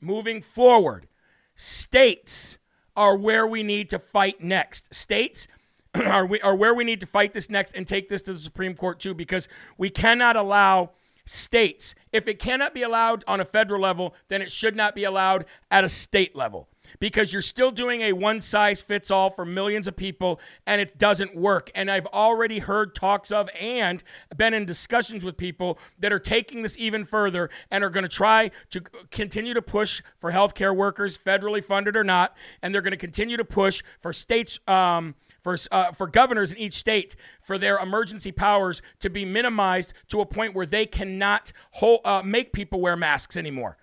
[0.00, 1.06] moving forward,
[1.54, 2.58] states
[2.94, 4.94] are where we need to fight next.
[4.94, 5.48] States
[5.94, 8.38] are, we, are where we need to fight this next and take this to the
[8.38, 9.48] Supreme Court too, because
[9.78, 10.90] we cannot allow
[11.32, 11.94] states.
[12.12, 15.46] If it cannot be allowed on a federal level, then it should not be allowed
[15.70, 16.68] at a state level
[17.00, 20.98] because you're still doing a one size fits all for millions of people and it
[20.98, 21.70] doesn't work.
[21.74, 24.02] And I've already heard talks of and
[24.36, 28.08] been in discussions with people that are taking this even further and are going to
[28.08, 32.92] try to continue to push for healthcare workers, federally funded or not, and they're going
[32.92, 34.58] to continue to push for states.
[34.68, 39.92] Um, for, uh, for governors in each state for their emergency powers to be minimized
[40.08, 43.76] to a point where they cannot hold, uh, make people wear masks anymore.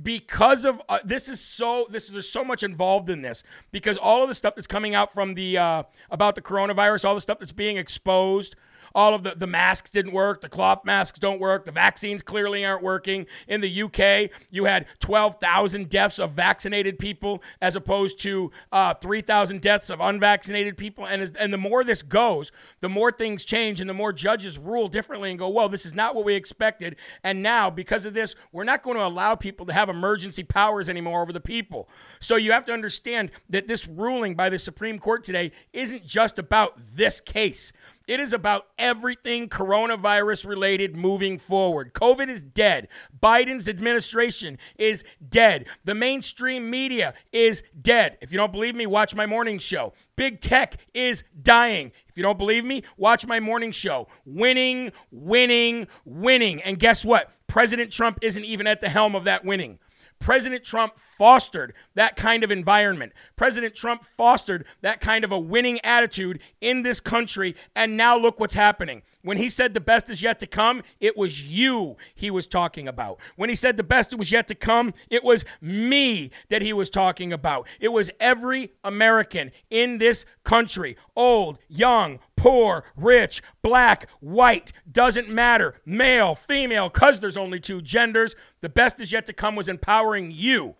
[0.00, 3.42] Because of uh, this is so this is there's so much involved in this
[3.72, 7.16] because all of the stuff that's coming out from the uh, about the coronavirus all
[7.16, 8.54] the stuff that's being exposed
[8.94, 10.40] all of the, the masks didn't work.
[10.40, 11.64] The cloth masks don't work.
[11.64, 13.26] The vaccines clearly aren't working.
[13.46, 19.60] In the UK, you had 12,000 deaths of vaccinated people as opposed to uh, 3,000
[19.60, 21.06] deaths of unvaccinated people.
[21.06, 24.58] And, as, and the more this goes, the more things change and the more judges
[24.58, 26.96] rule differently and go, well, this is not what we expected.
[27.22, 30.88] And now, because of this, we're not going to allow people to have emergency powers
[30.88, 31.88] anymore over the people.
[32.20, 36.38] So you have to understand that this ruling by the Supreme Court today isn't just
[36.38, 37.72] about this case.
[38.08, 41.92] It is about everything coronavirus related moving forward.
[41.92, 42.88] COVID is dead.
[43.22, 45.66] Biden's administration is dead.
[45.84, 48.16] The mainstream media is dead.
[48.22, 49.92] If you don't believe me, watch my morning show.
[50.16, 51.92] Big tech is dying.
[52.08, 54.08] If you don't believe me, watch my morning show.
[54.24, 56.62] Winning, winning, winning.
[56.62, 57.30] And guess what?
[57.46, 59.78] President Trump isn't even at the helm of that winning.
[60.20, 63.12] President Trump fostered that kind of environment.
[63.36, 67.54] President Trump fostered that kind of a winning attitude in this country.
[67.74, 69.02] And now look what's happening.
[69.22, 72.88] When he said the best is yet to come, it was you he was talking
[72.88, 73.18] about.
[73.36, 76.90] When he said the best was yet to come, it was me that he was
[76.90, 77.66] talking about.
[77.80, 85.74] It was every American in this country, old, young, poor, rich, black, white, doesn't matter,
[85.84, 88.34] male, female, because there's only two genders.
[88.60, 90.76] The best is yet to come was empowering you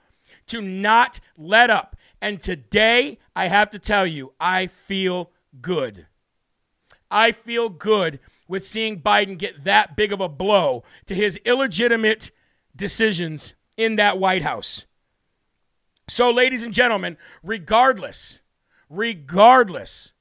[0.47, 1.97] to not let up.
[2.21, 6.07] And today, I have to tell you, I feel good.
[7.11, 12.31] I feel good with seeing Biden get that big of a blow to his illegitimate
[12.75, 14.87] decisions in that White House.
[16.09, 18.43] So, ladies and gentlemen, regardless,
[18.89, 20.13] regardless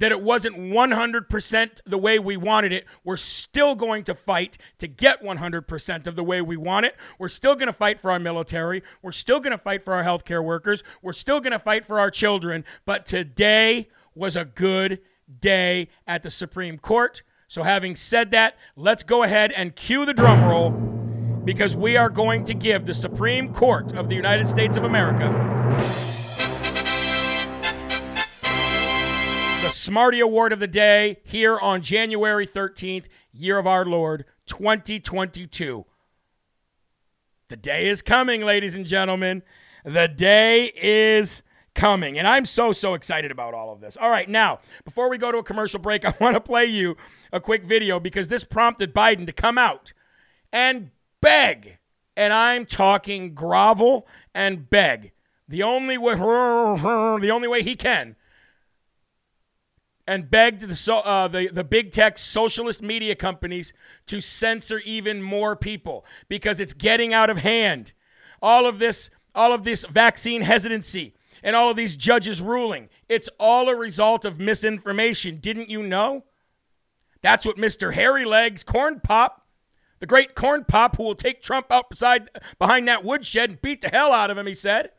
[0.00, 4.88] that it wasn't 100% the way we wanted it, we're still going to fight to
[4.88, 6.96] get 100% of the way we want it.
[7.18, 8.82] We're still going to fight for our military.
[9.02, 10.82] We're still going to fight for our healthcare workers.
[11.02, 12.64] We're still going to fight for our children.
[12.86, 15.00] But today was a good
[15.38, 17.22] day at the Supreme Court.
[17.46, 20.70] So, having said that, let's go ahead and cue the drum roll
[21.44, 25.28] because we are going to give the Supreme Court of the United States of America
[29.80, 35.86] Smarty Award of the day here on January 13th, year of our Lord 2022.
[37.48, 39.42] The day is coming, ladies and gentlemen.
[39.82, 41.42] The day is
[41.74, 42.18] coming.
[42.18, 43.96] And I'm so, so excited about all of this.
[43.96, 46.98] All right, now, before we go to a commercial break, I want to play you
[47.32, 49.94] a quick video because this prompted Biden to come out
[50.52, 50.90] and
[51.22, 51.78] beg.
[52.18, 55.12] And I'm talking grovel and beg.
[55.48, 58.16] The only way, the only way he can
[60.10, 63.72] and begged the, so, uh, the, the big tech socialist media companies
[64.06, 67.92] to censor even more people because it's getting out of hand.
[68.42, 73.28] All of this, all of this vaccine hesitancy and all of these judges ruling, it's
[73.38, 75.36] all a result of misinformation.
[75.36, 76.24] Didn't you know?
[77.22, 77.94] That's what Mr.
[77.94, 79.46] Hairy Legs Corn Pop,
[80.00, 83.80] the great Corn Pop who will take Trump out beside, behind that woodshed and beat
[83.80, 84.90] the hell out of him, he said.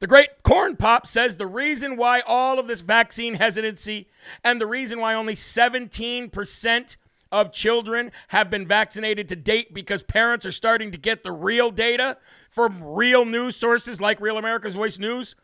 [0.00, 4.08] The great corn pop says the reason why all of this vaccine hesitancy
[4.42, 6.96] and the reason why only 17%
[7.32, 11.70] of children have been vaccinated to date because parents are starting to get the real
[11.70, 12.16] data
[12.48, 15.34] from real news sources like Real America's Voice News.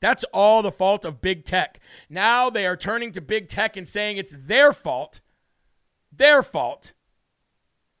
[0.00, 1.80] That's all the fault of big tech.
[2.08, 5.20] Now they are turning to big tech and saying it's their fault,
[6.12, 6.92] their fault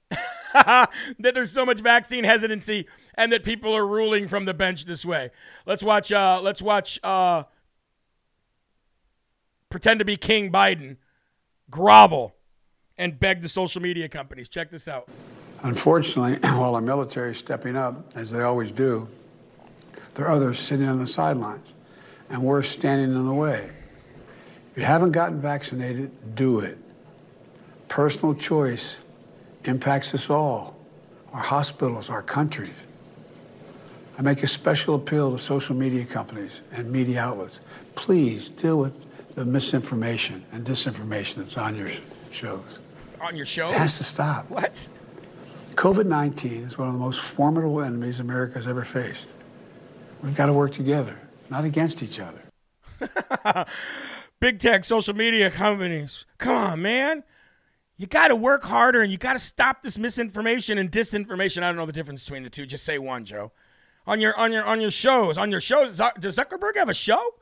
[0.54, 5.04] that there's so much vaccine hesitancy and that people are ruling from the bench this
[5.04, 5.30] way.
[5.66, 6.12] Let's watch.
[6.12, 6.98] Uh, let's watch.
[7.02, 7.44] Uh,
[9.70, 10.96] pretend to be King Biden,
[11.70, 12.34] grovel,
[12.96, 14.48] and beg the social media companies.
[14.48, 15.08] Check this out.
[15.62, 19.08] Unfortunately, while our military is stepping up, as they always do,
[20.14, 21.74] there are others sitting on the sidelines,
[22.30, 23.70] and we're standing in the way.
[24.72, 26.78] If you haven't gotten vaccinated, do it.
[27.88, 28.98] Personal choice
[29.64, 30.78] impacts us all,
[31.32, 32.74] our hospitals, our countries.
[34.16, 37.60] I make a special appeal to social media companies and media outlets.
[37.96, 39.00] Please deal with
[39.34, 41.88] the misinformation and disinformation that's on your
[42.30, 42.78] shows.
[43.20, 43.70] On your show?
[43.70, 44.48] It has to stop.
[44.50, 44.88] What?
[45.74, 49.30] COVID 19 is one of the most formidable enemies America has ever faced.
[50.22, 51.18] We've got to work together,
[51.50, 52.40] not against each other.
[54.40, 56.24] Big tech social media companies.
[56.38, 57.24] Come on, man.
[57.96, 61.62] You got to work harder and you got to stop this misinformation and disinformation.
[61.62, 62.66] I don't know the difference between the two.
[62.66, 63.52] Just say one, Joe.
[64.06, 67.36] On your on your on your shows, on your shows, does Zuckerberg have a show?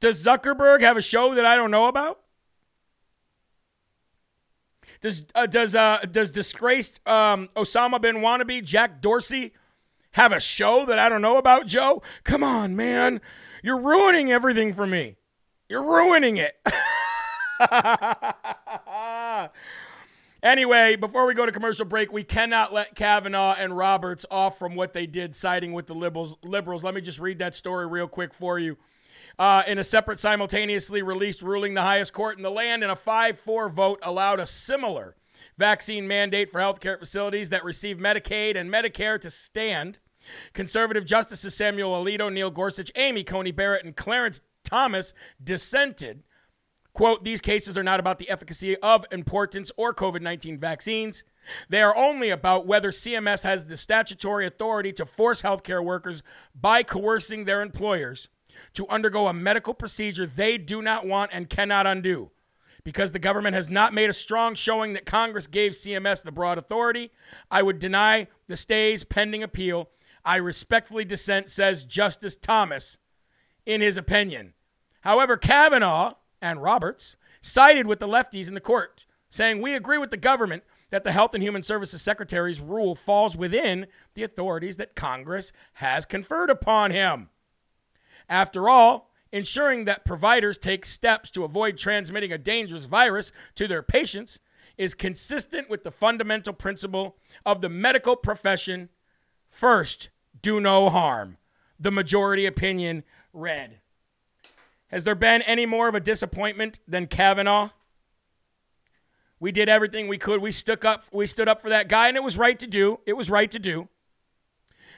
[0.00, 2.20] Does Zuckerberg have a show that I don't know about?
[5.00, 9.52] Does uh, does uh, does disgraced um, Osama bin wannabe Jack Dorsey
[10.12, 12.02] have a show that I don't know about, Joe?
[12.22, 13.20] Come on, man.
[13.62, 15.16] You're ruining everything for me.
[15.68, 16.56] You're ruining it.
[20.44, 24.76] anyway, before we go to commercial break, we cannot let Kavanaugh and Roberts off from
[24.76, 26.36] what they did, siding with the liberals.
[26.44, 26.84] Liberals.
[26.84, 28.76] Let me just read that story real quick for you.
[29.38, 32.96] Uh, in a separate, simultaneously released ruling, the highest court in the land, in a
[32.96, 35.16] 5 4 vote, allowed a similar
[35.58, 39.98] vaccine mandate for healthcare facilities that receive Medicaid and Medicare to stand.
[40.52, 46.22] Conservative Justices Samuel Alito, Neil Gorsuch, Amy Coney Barrett, and Clarence Thomas dissented
[46.94, 51.24] Quote, these cases are not about the efficacy of importance or COVID 19 vaccines.
[51.68, 56.22] They are only about whether CMS has the statutory authority to force healthcare workers
[56.58, 58.28] by coercing their employers
[58.74, 62.30] to undergo a medical procedure they do not want and cannot undo.
[62.84, 66.58] Because the government has not made a strong showing that Congress gave CMS the broad
[66.58, 67.10] authority,
[67.50, 69.90] I would deny the stays pending appeal.
[70.24, 72.98] I respectfully dissent, says Justice Thomas
[73.66, 74.52] in his opinion.
[75.00, 76.14] However, Kavanaugh
[76.44, 80.62] and Roberts sided with the lefties in the court, saying, We agree with the government
[80.90, 86.04] that the Health and Human Services Secretary's rule falls within the authorities that Congress has
[86.04, 87.30] conferred upon him.
[88.28, 93.82] After all, ensuring that providers take steps to avoid transmitting a dangerous virus to their
[93.82, 94.38] patients
[94.76, 97.16] is consistent with the fundamental principle
[97.46, 98.90] of the medical profession
[99.48, 100.10] first,
[100.42, 101.38] do no harm.
[101.80, 103.80] The majority opinion read.
[104.88, 107.70] Has there been any more of a disappointment than Kavanaugh?
[109.40, 110.40] We did everything we could.
[110.40, 113.00] We stuck up we stood up for that guy and it was right to do.
[113.06, 113.88] It was right to do.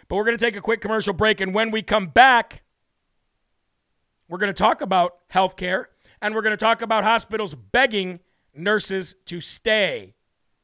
[0.08, 2.62] But we're going to take a quick commercial break and when we come back,
[4.28, 5.86] we're going to talk about healthcare
[6.20, 8.20] and we're going to talk about hospitals begging
[8.54, 10.14] nurses to stay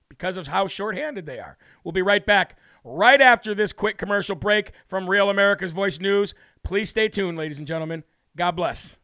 [0.08, 1.56] because of how shorthanded they are.
[1.82, 6.34] We'll be right back right after this quick commercial break from Real America's Voice News.
[6.62, 8.04] Please stay tuned, ladies and gentlemen.
[8.36, 8.98] God bless.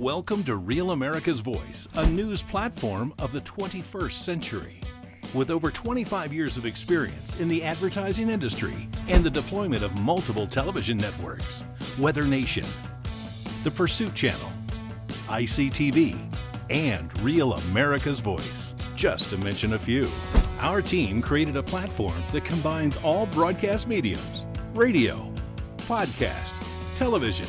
[0.00, 4.80] Welcome to Real America's Voice, a news platform of the 21st century.
[5.34, 10.46] With over 25 years of experience in the advertising industry and the deployment of multiple
[10.46, 11.64] television networks,
[11.98, 12.64] Weather Nation,
[13.62, 14.50] The Pursuit Channel,
[15.28, 16.16] ICTV,
[16.70, 20.08] and Real America's Voice, just to mention a few.
[20.60, 25.30] Our team created a platform that combines all broadcast mediums radio,
[25.80, 26.54] podcast,
[26.96, 27.48] television,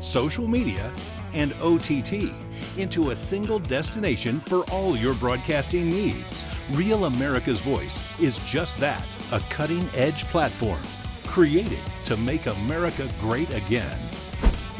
[0.00, 0.92] social media,
[1.32, 2.32] and OTT
[2.76, 6.44] into a single destination for all your broadcasting needs.
[6.72, 10.80] Real America's Voice is just that a cutting edge platform
[11.26, 13.98] created to make America great again.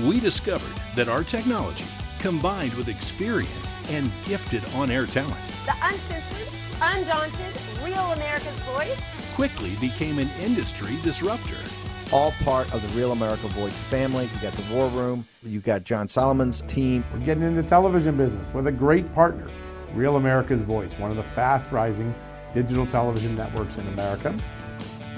[0.01, 1.85] We discovered that our technology,
[2.21, 6.49] combined with experience and gifted on air talent, the uncensored,
[6.81, 9.01] undaunted, Real America's Voice,
[9.35, 11.57] quickly became an industry disruptor
[12.13, 14.29] all part of the Real America Voice family.
[14.35, 17.05] You got the War Room, you got John Solomon's team.
[17.13, 19.49] We're getting into the television business with a great partner,
[19.95, 22.15] Real America's Voice, one of the fast rising
[22.53, 24.35] digital television networks in America.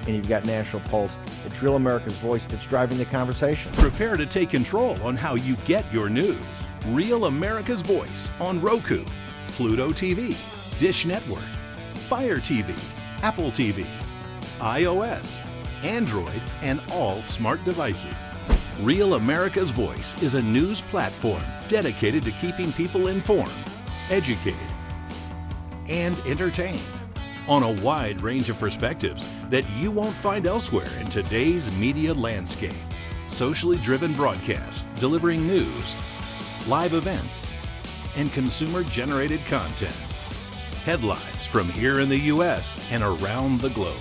[0.06, 1.16] And you've got National Pulse.
[1.46, 3.72] It's Real America's Voice that's driving the conversation.
[3.72, 6.36] Prepare to take control on how you get your news.
[6.88, 9.04] Real America's Voice on Roku,
[9.48, 10.36] Pluto TV,
[10.78, 11.44] Dish Network,
[12.08, 12.76] Fire TV,
[13.22, 13.86] Apple TV,
[14.58, 15.40] iOS,
[15.82, 18.14] Android, and all smart devices.
[18.80, 23.52] Real America's Voice is a news platform dedicated to keeping people informed,
[24.10, 24.58] educated,
[25.88, 26.80] and entertained
[27.48, 32.74] on a wide range of perspectives that you won't find elsewhere in today's media landscape.
[33.28, 35.96] Socially driven broadcasts delivering news,
[36.66, 37.42] live events,
[38.16, 39.92] and consumer generated content.
[40.84, 42.78] Headlines from here in the U.S.
[42.90, 43.96] and around the globe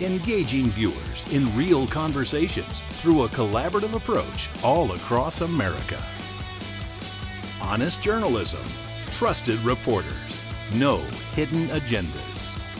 [0.00, 6.02] engaging viewers in real conversations through a collaborative approach all across America.
[7.60, 8.62] Honest journalism,
[9.12, 10.40] trusted reporters,
[10.74, 10.98] no
[11.34, 12.30] hidden agendas.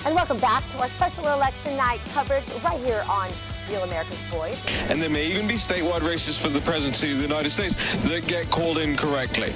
[0.04, 3.30] And welcome back to our special election night coverage right here on
[3.70, 4.64] Real America's Voice.
[4.88, 7.76] And there may even be statewide races for the presidency of the United States
[8.08, 9.52] that get called in correctly.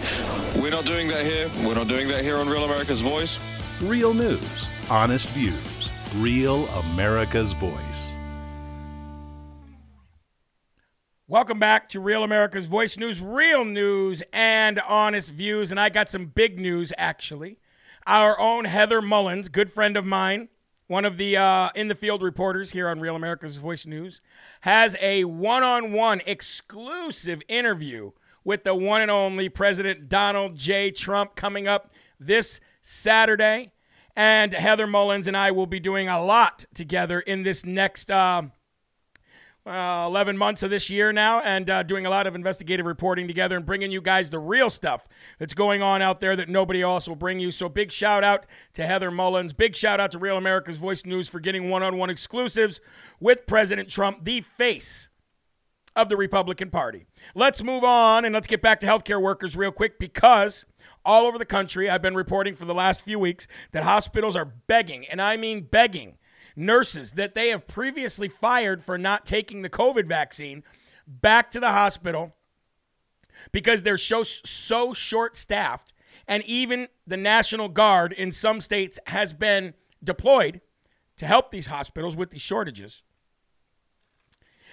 [0.55, 1.51] We're not doing that here.
[1.67, 3.41] We're not doing that here on Real America's Voice.
[3.83, 5.76] Real news, honest views
[6.19, 8.15] Real America's Voice.
[11.29, 15.71] Welcome back to Real America's Voice News, real news and honest views.
[15.71, 17.59] And I got some big news, actually.
[18.07, 20.49] Our own Heather Mullins, good friend of mine,
[20.87, 24.23] one of the uh, in the field reporters here on Real America's Voice News,
[24.63, 28.13] has a one on one exclusive interview
[28.43, 30.91] with the one and only President Donald J.
[30.93, 33.73] Trump coming up this Saturday.
[34.17, 38.43] And Heather Mullins and I will be doing a lot together in this next uh,
[39.67, 43.27] uh, 11 months of this year now and uh, doing a lot of investigative reporting
[43.27, 45.09] together and bringing you guys the real stuff
[45.39, 47.51] that's going on out there that nobody else will bring you.
[47.51, 49.53] So, big shout out to Heather Mullins.
[49.53, 52.81] Big shout out to Real America's Voice News for getting one on one exclusives
[53.21, 55.09] with President Trump, the face
[55.97, 57.07] of the Republican Party.
[57.35, 60.67] Let's move on and let's get back to healthcare workers real quick because
[61.07, 61.89] all over the country.
[61.89, 65.63] I've been reporting for the last few weeks that hospitals are begging, and I mean
[65.71, 66.19] begging,
[66.55, 70.63] nurses that they have previously fired for not taking the COVID vaccine
[71.07, 72.35] back to the hospital
[73.53, 75.93] because they're so, so short staffed.
[76.29, 80.61] And even the National Guard in some states has been deployed
[81.17, 83.03] to help these hospitals with these shortages.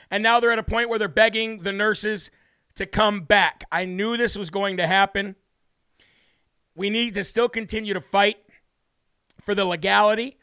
[0.09, 2.31] And now they're at a point where they're begging the nurses
[2.75, 3.65] to come back.
[3.71, 5.36] I knew this was going to happen.
[6.76, 8.38] We need to still continue to fight
[9.39, 10.38] for the legality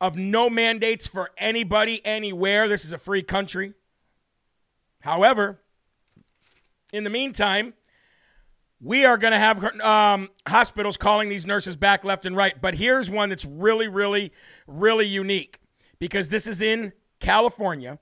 [0.00, 2.68] of no mandates for anybody anywhere.
[2.68, 3.74] This is a free country.
[5.00, 5.60] However,
[6.92, 7.74] in the meantime,
[8.80, 12.60] we are going to have um, hospitals calling these nurses back left and right.
[12.60, 14.32] But here's one that's really, really,
[14.66, 15.60] really unique
[15.98, 17.98] because this is in California.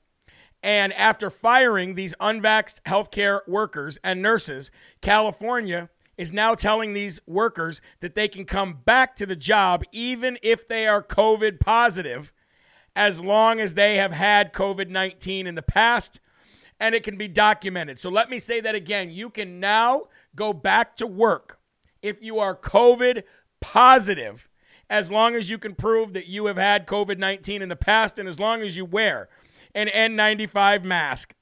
[0.62, 5.88] And after firing these unvaxxed healthcare workers and nurses, California
[6.18, 10.68] is now telling these workers that they can come back to the job even if
[10.68, 12.34] they are COVID positive,
[12.94, 16.20] as long as they have had COVID 19 in the past
[16.80, 17.98] and it can be documented.
[17.98, 19.10] So let me say that again.
[19.10, 21.58] You can now go back to work
[22.02, 23.22] if you are COVID
[23.60, 24.48] positive,
[24.88, 28.18] as long as you can prove that you have had COVID 19 in the past
[28.18, 29.28] and as long as you wear
[29.74, 31.34] an N95 mask.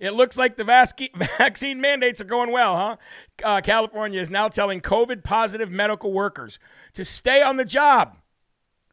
[0.00, 0.64] It looks like the
[1.38, 2.96] vaccine mandates are going well, huh?
[3.42, 6.58] Uh, California is now telling COVID positive medical workers
[6.94, 8.16] to stay on the job.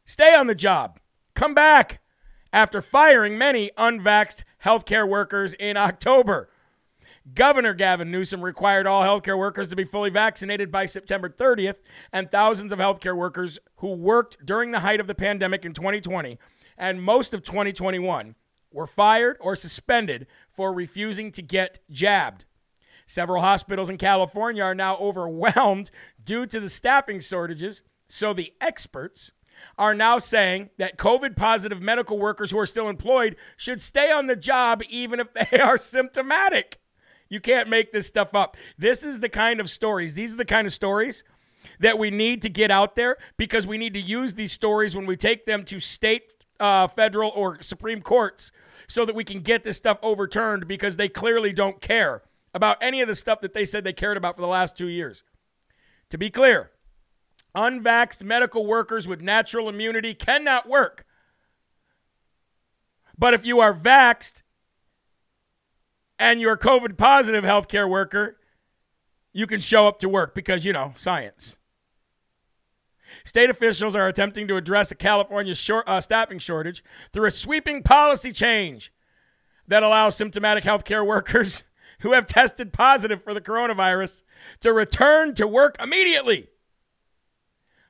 [0.04, 0.98] Stay on the job.
[1.34, 2.00] Come back
[2.52, 6.50] after firing many unvaxxed healthcare workers in October.
[7.34, 11.80] Governor Gavin Newsom required all healthcare workers to be fully vaccinated by September 30th,
[12.12, 16.38] and thousands of healthcare workers who worked during the height of the pandemic in 2020
[16.80, 18.34] and most of 2021
[18.72, 22.44] were fired or suspended for refusing to get jabbed.
[23.06, 25.90] Several hospitals in California are now overwhelmed
[26.22, 29.32] due to the staffing shortages, so the experts
[29.76, 34.26] are now saying that COVID positive medical workers who are still employed should stay on
[34.26, 36.78] the job even if they are symptomatic.
[37.28, 38.56] You can't make this stuff up.
[38.78, 41.24] This is the kind of stories, these are the kind of stories
[41.78, 45.06] that we need to get out there because we need to use these stories when
[45.06, 48.52] we take them to state, uh, federal, or Supreme Courts
[48.86, 53.00] so that we can get this stuff overturned because they clearly don't care about any
[53.00, 55.22] of the stuff that they said they cared about for the last two years.
[56.10, 56.72] To be clear,
[57.54, 61.06] unvaxxed medical workers with natural immunity cannot work.
[63.16, 64.42] But if you are vaxxed
[66.18, 68.38] and you're a COVID positive healthcare worker,
[69.32, 71.59] you can show up to work because, you know, science.
[73.24, 77.82] State officials are attempting to address a California short, uh, staffing shortage through a sweeping
[77.82, 78.92] policy change
[79.66, 81.64] that allows symptomatic healthcare workers
[82.00, 84.22] who have tested positive for the coronavirus
[84.60, 86.48] to return to work immediately.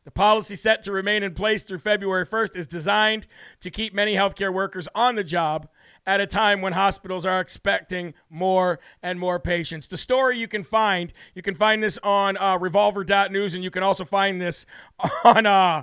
[0.05, 3.26] The policy set to remain in place through February 1st is designed
[3.61, 5.68] to keep many healthcare workers on the job
[6.07, 9.86] at a time when hospitals are expecting more and more patients.
[9.86, 13.82] The story you can find, you can find this on uh, revolver.news, and you can
[13.82, 14.66] also find this
[15.24, 15.82] on, uh,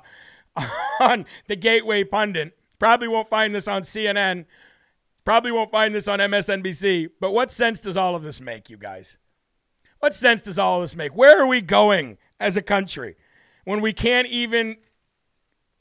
[0.99, 2.57] on the Gateway Pundit.
[2.79, 4.45] Probably won't find this on CNN.
[5.25, 7.09] Probably won't find this on MSNBC.
[7.19, 9.17] But what sense does all of this make, you guys?
[9.99, 11.15] What sense does all of this make?
[11.15, 13.15] Where are we going as a country?
[13.67, 14.77] when we can't even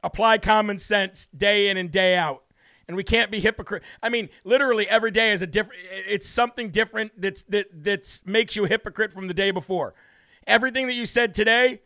[0.02, 2.42] apply common sense day in and day out
[2.88, 3.82] and we can't be hypocrite.
[4.02, 5.82] I mean, literally every day is a different.
[5.90, 9.94] It's something different that's that that makes you a hypocrite from the day before.
[10.46, 11.82] Everything that you said today,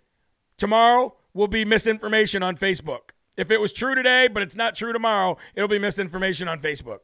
[0.59, 3.11] tomorrow will be misinformation on Facebook.
[3.37, 6.99] If it was true today, but it's not true tomorrow, it'll be misinformation on Facebook.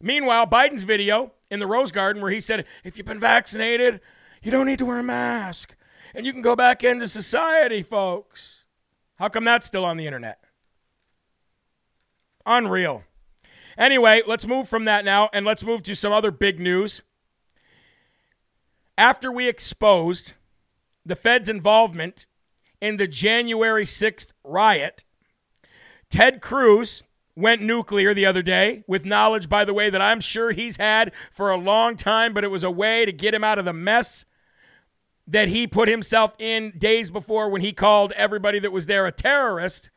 [0.00, 4.00] Meanwhile, Biden's video in the Rose Garden where he said, "If you've been vaccinated,
[4.42, 5.74] you don't need to wear a mask."
[6.14, 8.64] and you can go back into society, folks.
[9.16, 10.38] How come that's still on the internet?
[12.46, 13.04] Unreal.
[13.76, 17.02] Anyway, let's move from that now and let's move to some other big news.
[18.96, 20.34] After we exposed
[21.04, 22.26] the Fed's involvement
[22.80, 25.04] in the January 6th riot,
[26.08, 27.02] Ted Cruz
[27.34, 31.12] went nuclear the other day with knowledge, by the way, that I'm sure he's had
[31.32, 33.72] for a long time, but it was a way to get him out of the
[33.72, 34.24] mess
[35.26, 39.12] that he put himself in days before when he called everybody that was there a
[39.12, 39.90] terrorist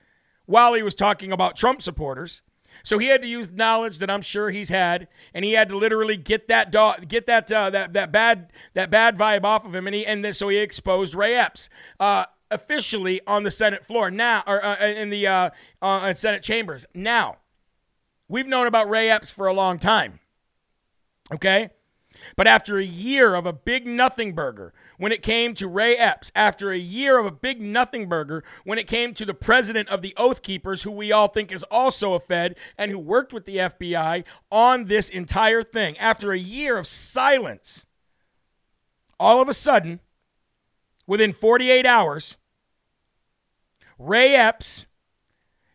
[0.47, 2.41] while he was talking about Trump supporters.
[2.83, 5.77] So he had to use knowledge that I'm sure he's had, and he had to
[5.77, 9.75] literally get that dog, get that uh, that that bad that bad vibe off of
[9.75, 11.69] him, and he and then, so he exposed Ray Epps.
[11.99, 15.49] Uh, officially on the Senate floor now, or uh, in the uh,
[15.81, 16.85] uh, Senate chambers.
[16.93, 17.39] Now,
[18.29, 20.19] we've known about Ray Epps for a long time.
[21.33, 21.71] Okay,
[22.37, 26.31] but after a year of a big nothing burger, when it came to Ray Epps,
[26.35, 30.01] after a year of a big nothing burger, when it came to the president of
[30.01, 33.45] the Oath Keepers, who we all think is also a Fed and who worked with
[33.45, 37.85] the FBI on this entire thing, after a year of silence,
[39.19, 39.99] all of a sudden,
[41.05, 42.35] within 48 hours,
[43.99, 44.87] Ray Epps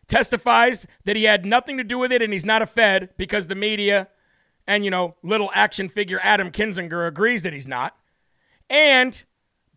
[0.07, 3.47] testifies that he had nothing to do with it and he's not a Fed because
[3.47, 4.09] the media
[4.67, 7.97] and, you know, little action figure Adam Kinzinger agrees that he's not.
[8.73, 9.23] And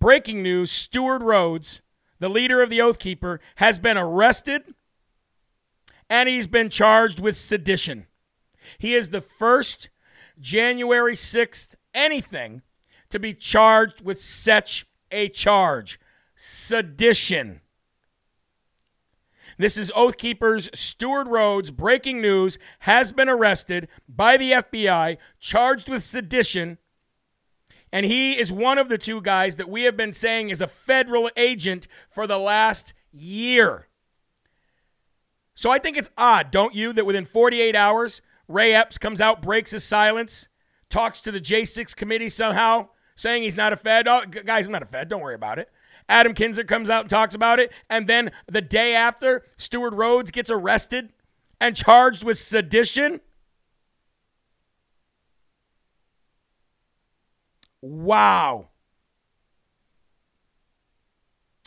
[0.00, 1.82] breaking news Stewart Rhodes,
[2.18, 4.62] the leader of the Oath Keeper, has been arrested
[6.08, 8.06] and he's been charged with sedition.
[8.78, 9.90] He is the first
[10.40, 12.62] January 6th anything
[13.10, 16.00] to be charged with such a charge
[16.34, 17.60] sedition.
[19.58, 21.70] This is Oath Keepers Stewart Rhodes.
[21.70, 26.78] Breaking news has been arrested by the FBI, charged with sedition.
[27.92, 30.66] And he is one of the two guys that we have been saying is a
[30.66, 33.88] federal agent for the last year.
[35.54, 39.40] So I think it's odd, don't you, that within 48 hours, Ray Epps comes out,
[39.40, 40.48] breaks his silence,
[40.90, 44.06] talks to the J6 committee somehow, saying he's not a Fed.
[44.06, 45.08] Oh, guys, I'm not a Fed.
[45.08, 45.70] Don't worry about it.
[46.08, 47.72] Adam Kinzer comes out and talks about it.
[47.88, 51.10] And then the day after, Stewart Rhodes gets arrested
[51.60, 53.20] and charged with sedition.
[57.86, 58.70] Wow.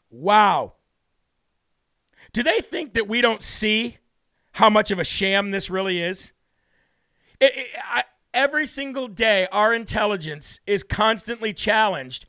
[0.09, 0.73] Wow.
[2.33, 3.97] Do they think that we don't see
[4.53, 6.33] how much of a sham this really is?
[7.39, 8.03] It, it, I,
[8.33, 12.25] every single day, our intelligence is constantly challenged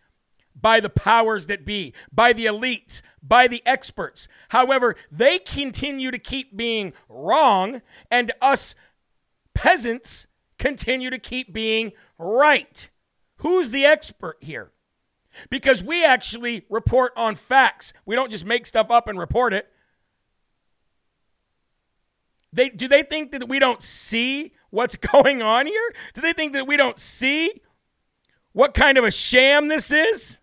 [0.54, 4.28] by the powers that be, by the elites, by the experts.
[4.50, 8.76] However, they continue to keep being wrong, and us
[9.52, 10.28] peasants
[10.58, 12.88] continue to keep being right.
[13.40, 14.72] Who's the expert here?
[15.48, 17.92] Because we actually report on facts.
[18.04, 19.68] We don't just make stuff up and report it.
[22.52, 25.94] They do they think that we don't see what's going on here?
[26.12, 27.62] Do they think that we don't see
[28.52, 30.40] what kind of a sham this is?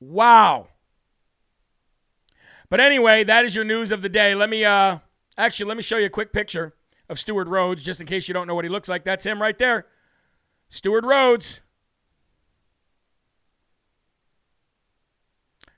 [0.00, 0.68] Wow.
[2.68, 4.34] But anyway, that is your news of the day.
[4.34, 4.98] Let me uh
[5.38, 6.74] actually let me show you a quick picture
[7.08, 9.04] of Stewart Rhodes just in case you don't know what he looks like.
[9.04, 9.86] That's him right there.
[10.68, 11.60] Stewart Rhodes.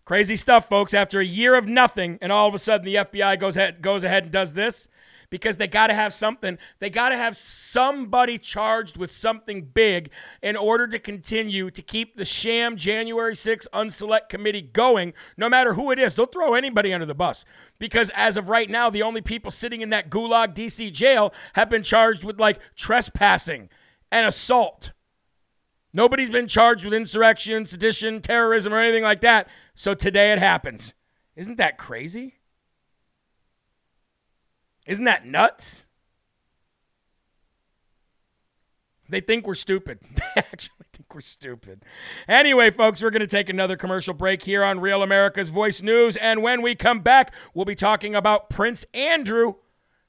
[0.05, 0.95] Crazy stuff, folks.
[0.95, 4.05] After a year of nothing, and all of a sudden the FBI goes ahead, goes
[4.05, 4.89] ahead and does this
[5.31, 6.59] because they got to have something.
[6.79, 10.11] They got to have somebody charged with something big
[10.43, 15.75] in order to continue to keep the sham January 6 unselect committee going, no matter
[15.75, 16.15] who it is.
[16.15, 17.45] They'll throw anybody under the bus
[17.79, 21.69] because as of right now, the only people sitting in that gulag DC jail have
[21.69, 23.69] been charged with like trespassing
[24.11, 24.93] and assault.
[25.93, 29.49] Nobody's been charged with insurrection, sedition, terrorism, or anything like that.
[29.75, 30.95] So today it happens.
[31.35, 32.38] Isn't that crazy?
[34.89, 35.85] Isn't that nuts?
[39.11, 40.01] They think we're stupid.
[40.15, 41.85] They actually think we're stupid.
[42.27, 46.17] Anyway, folks, we're going to take another commercial break here on Real America's Voice News.
[46.17, 49.55] And when we come back, we'll be talking about Prince Andrew.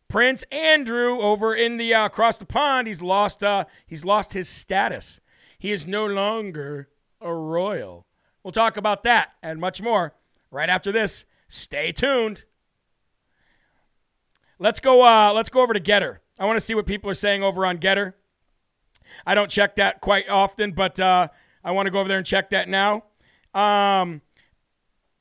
[0.08, 4.50] Prince Andrew over in the uh, across the pond, he's lost uh, he's lost his
[4.50, 5.20] status.
[5.58, 6.90] He is no longer
[7.22, 8.08] a royal.
[8.44, 10.16] We'll talk about that and much more
[10.50, 11.26] right after this.
[11.48, 12.46] Stay tuned.
[14.62, 15.06] Let's go.
[15.06, 16.18] Uh, let's go over to GETTR.
[16.38, 18.14] I want to see what people are saying over on GETTR.
[19.26, 21.30] I don't check that quite often, but uh,
[21.64, 23.06] I want to go over there and check that now.
[23.54, 24.22] Um,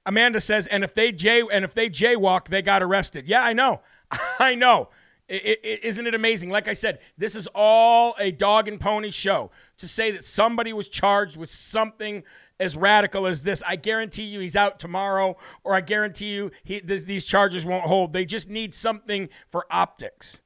[0.04, 3.28] Amanda says, and if they jay and if they jaywalk, they got arrested.
[3.28, 3.80] Yeah, I know.
[4.40, 4.88] I know.
[5.28, 6.50] isn't it amazing?
[6.50, 9.50] Like I said, this is all a dog and pony show.
[9.78, 12.24] To say that somebody was charged with something
[12.60, 13.62] as radical as this.
[13.66, 17.86] I guarantee you he's out tomorrow, or I guarantee you he, th- these charges won't
[17.86, 18.12] hold.
[18.12, 20.40] They just need something for optics.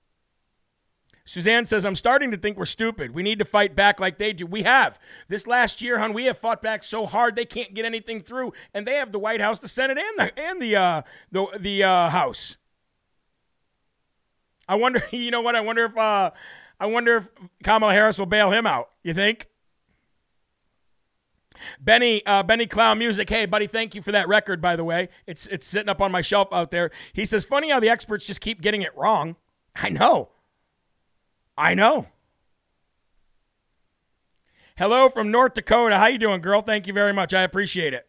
[1.24, 3.14] Suzanne says, I'm starting to think we're stupid.
[3.14, 4.44] We need to fight back like they do.
[4.44, 4.98] We have.
[5.28, 8.52] This last year, hon, we have fought back so hard they can't get anything through.
[8.74, 11.84] And they have the White House, the Senate, and the and the uh, the, the
[11.84, 12.56] uh, House.
[14.68, 15.54] I wonder, you know what?
[15.54, 16.32] I wonder if uh,
[16.80, 17.30] I wonder if
[17.62, 18.90] Kamala Harris will bail him out.
[19.04, 19.46] You think?
[21.80, 23.28] Benny, uh, Benny Clown Music.
[23.28, 25.08] Hey, buddy, thank you for that record, by the way.
[25.26, 26.90] It's it's sitting up on my shelf out there.
[27.12, 29.36] He says, funny how the experts just keep getting it wrong.
[29.74, 30.30] I know.
[31.56, 32.06] I know.
[34.76, 35.98] Hello from North Dakota.
[35.98, 36.62] How you doing, girl?
[36.62, 37.34] Thank you very much.
[37.34, 38.08] I appreciate it.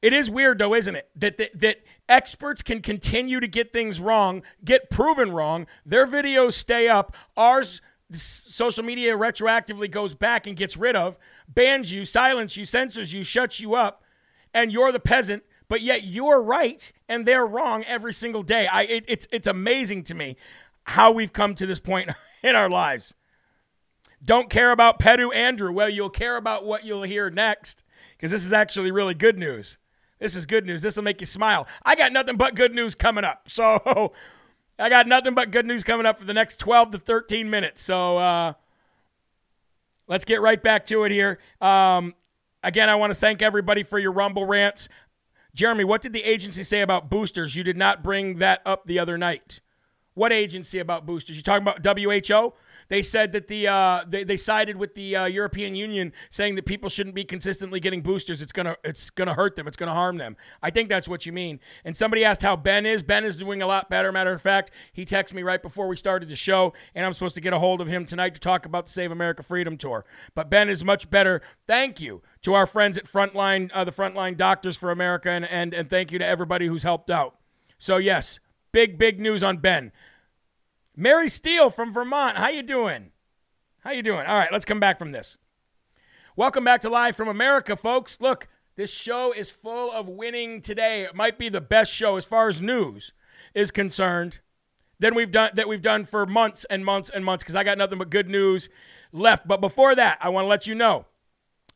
[0.00, 1.08] It is weird, though, isn't it?
[1.14, 1.76] That, that, that
[2.08, 5.66] experts can continue to get things wrong, get proven wrong.
[5.86, 7.14] Their videos stay up.
[7.36, 7.80] Ours
[8.18, 11.16] social media retroactively goes back and gets rid of,
[11.48, 14.02] bans you, silences you, censors you, shuts you up,
[14.54, 18.66] and you're the peasant, but yet you're right and they're wrong every single day.
[18.66, 20.36] I, it, it's, it's amazing to me
[20.84, 22.10] how we've come to this point
[22.42, 23.14] in our lives.
[24.24, 25.72] Don't care about Pedu Andrew.
[25.72, 27.84] Well, you'll care about what you'll hear next
[28.16, 29.78] because this is actually really good news.
[30.20, 30.82] This is good news.
[30.82, 31.66] This will make you smile.
[31.84, 33.48] I got nothing but good news coming up.
[33.48, 34.12] So
[34.78, 37.82] I got nothing but good news coming up for the next 12 to 13 minutes.
[37.82, 38.52] So uh,
[40.06, 41.38] let's get right back to it here.
[41.60, 42.14] Um,
[42.62, 44.88] again, I want to thank everybody for your Rumble rants.
[45.54, 47.54] Jeremy, what did the agency say about boosters?
[47.54, 49.60] You did not bring that up the other night.
[50.14, 51.36] What agency about boosters?
[51.36, 52.54] You talking about WHO?
[52.88, 56.66] They said that the uh, they, they sided with the uh, European Union, saying that
[56.66, 58.42] people shouldn't be consistently getting boosters.
[58.42, 59.66] It's gonna it's gonna hurt them.
[59.66, 60.36] It's gonna harm them.
[60.62, 61.60] I think that's what you mean.
[61.84, 63.02] And somebody asked how Ben is.
[63.02, 64.12] Ben is doing a lot better.
[64.12, 67.34] Matter of fact, he texted me right before we started the show, and I'm supposed
[67.34, 70.04] to get a hold of him tonight to talk about the Save America Freedom Tour.
[70.34, 71.42] But Ben is much better.
[71.66, 75.74] Thank you to our friends at Frontline, uh, the Frontline Doctors for America, and, and
[75.74, 77.36] and thank you to everybody who's helped out.
[77.78, 78.38] So yes,
[78.72, 79.92] big big news on Ben.
[80.96, 83.12] Mary Steele from Vermont, how you doing?
[83.80, 84.26] How you doing?
[84.26, 85.38] All right, let's come back from this.
[86.36, 88.20] Welcome back to Live from America, folks.
[88.20, 91.02] Look, this show is full of winning today.
[91.04, 93.12] It might be the best show as far as news
[93.54, 94.40] is concerned
[94.98, 97.78] than we've done that we've done for months and months and months because I got
[97.78, 98.68] nothing but good news
[99.12, 99.48] left.
[99.48, 101.06] But before that, I want to let you know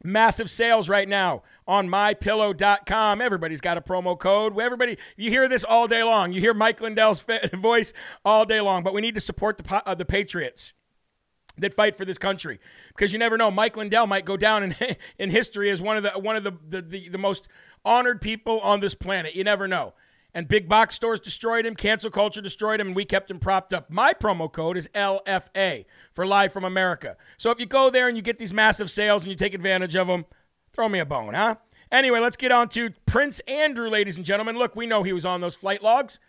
[0.05, 3.21] massive sales right now on mypillow.com.
[3.21, 4.59] Everybody's got a promo code.
[4.59, 6.33] Everybody, you hear this all day long.
[6.33, 7.93] You hear Mike Lindell's voice
[8.25, 10.73] all day long, but we need to support the, uh, the Patriots
[11.59, 13.51] that fight for this country because you never know.
[13.51, 14.77] Mike Lindell might go down in,
[15.19, 17.49] in history as one of the one of the, the, the, the most
[17.85, 19.35] honored people on this planet.
[19.35, 19.95] You never know.
[20.35, 23.73] And big box stores destroyed him, cancel culture destroyed him, and we kept him propped
[23.73, 23.91] up.
[23.91, 27.17] My promo code is LFA for Live from America.
[27.39, 29.97] So if you go there and you get these massive sales and you take advantage
[29.97, 30.27] of them,
[30.77, 31.57] throw me a bone, huh?
[31.91, 34.59] Anyway, let's get on to Prince Andrew, ladies and gentlemen.
[34.59, 36.20] Look, we know he was on those flight logs.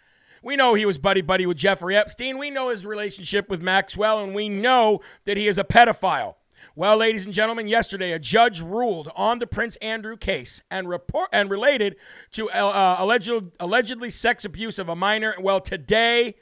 [0.41, 2.37] We know he was buddy buddy with Jeffrey Epstein.
[2.37, 6.35] We know his relationship with Maxwell, and we know that he is a pedophile.
[6.77, 11.27] Well, ladies and gentlemen, yesterday a judge ruled on the Prince Andrew case and report
[11.33, 11.97] and related
[12.31, 15.35] to uh, uh alleged, allegedly sex abuse of a minor.
[15.41, 16.35] Well, today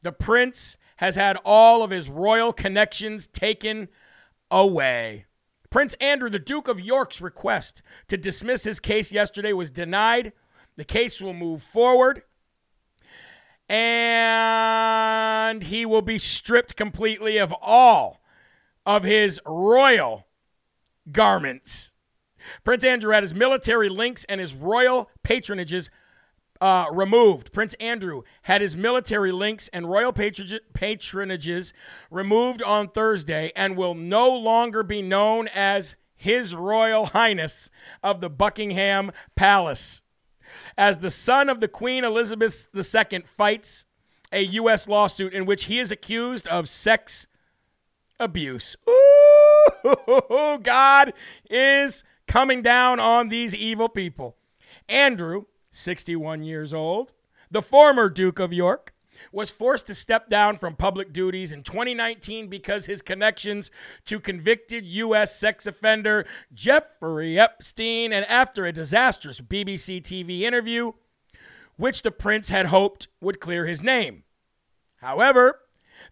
[0.00, 3.88] the prince has had all of his royal connections taken
[4.50, 5.26] away.
[5.72, 10.34] Prince Andrew, the Duke of York's request to dismiss his case yesterday was denied.
[10.76, 12.22] The case will move forward
[13.70, 18.20] and he will be stripped completely of all
[18.84, 20.26] of his royal
[21.10, 21.94] garments.
[22.64, 25.88] Prince Andrew had his military links and his royal patronages
[26.62, 27.52] uh, removed.
[27.52, 31.72] Prince Andrew had his military links and royal patronages
[32.08, 37.68] removed on Thursday and will no longer be known as His Royal Highness
[38.00, 40.04] of the Buckingham Palace.
[40.78, 43.86] As the son of the Queen Elizabeth II fights
[44.30, 44.86] a U.S.
[44.86, 47.26] lawsuit in which he is accused of sex
[48.20, 48.76] abuse.
[48.88, 51.12] Ooh, God
[51.50, 54.36] is coming down on these evil people.
[54.88, 57.12] Andrew, 61 years old,
[57.50, 58.94] the former Duke of York,
[59.32, 63.70] was forced to step down from public duties in 2019 because his connections
[64.04, 65.34] to convicted U.S.
[65.34, 70.92] sex offender Jeffrey Epstein, and after a disastrous BBC TV interview,
[71.76, 74.24] which the prince had hoped would clear his name.
[74.96, 75.60] However,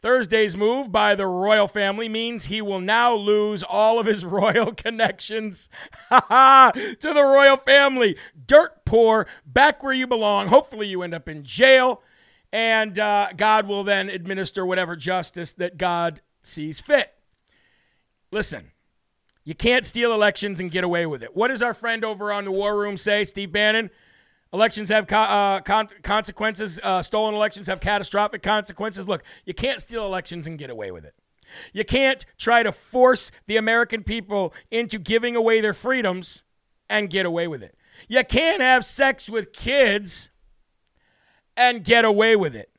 [0.02, 4.72] Thursday's move by the royal family means he will now lose all of his royal
[4.72, 5.68] connections
[6.10, 8.16] to the royal family.
[8.46, 10.48] Dirt poor, back where you belong.
[10.48, 12.02] Hopefully, you end up in jail,
[12.52, 17.12] and uh, God will then administer whatever justice that God sees fit.
[18.32, 18.70] Listen,
[19.44, 21.36] you can't steal elections and get away with it.
[21.36, 23.90] What does our friend over on the War Room say, Steve Bannon?
[24.52, 26.80] Elections have co- uh, con- consequences.
[26.82, 29.08] Uh, stolen elections have catastrophic consequences.
[29.08, 31.14] Look, you can't steal elections and get away with it.
[31.72, 36.44] You can't try to force the American people into giving away their freedoms
[36.88, 37.76] and get away with it.
[38.08, 40.30] You can't have sex with kids
[41.56, 42.70] and get away with it.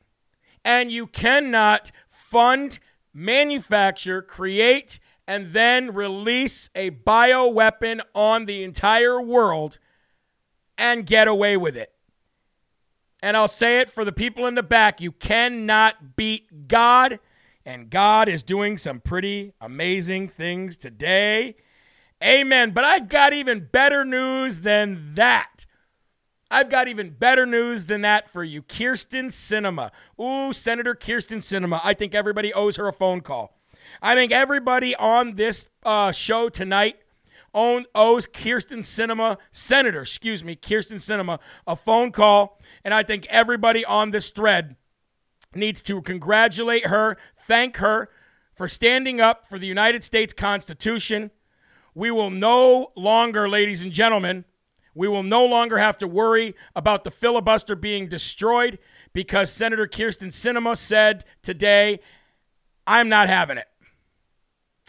[0.64, 2.78] And you cannot fund,
[3.12, 9.78] manufacture, create, and then release a bioweapon on the entire world
[10.82, 11.92] and get away with it.
[13.22, 17.20] And I'll say it for the people in the back you cannot beat God,
[17.64, 21.54] and God is doing some pretty amazing things today.
[22.20, 22.72] Amen.
[22.72, 25.66] But I've got even better news than that.
[26.50, 28.60] I've got even better news than that for you.
[28.60, 29.90] Kyrsten Sinema.
[30.20, 31.80] Ooh, Senator Kyrsten Sinema.
[31.84, 33.56] I think everybody owes her a phone call.
[34.02, 36.96] I think everybody on this uh, show tonight
[37.54, 42.58] own, owes Kyrsten Sinema, Senator, excuse me, Kyrsten Sinema, a phone call.
[42.84, 44.76] And I think everybody on this thread
[45.54, 48.08] needs to congratulate her, thank her
[48.54, 51.30] for standing up for the United States Constitution.
[51.94, 54.44] We will no longer, ladies and gentlemen,
[54.94, 58.78] we will no longer have to worry about the filibuster being destroyed
[59.12, 62.00] because Senator Kyrsten Sinema said today,
[62.86, 63.68] I'm not having it.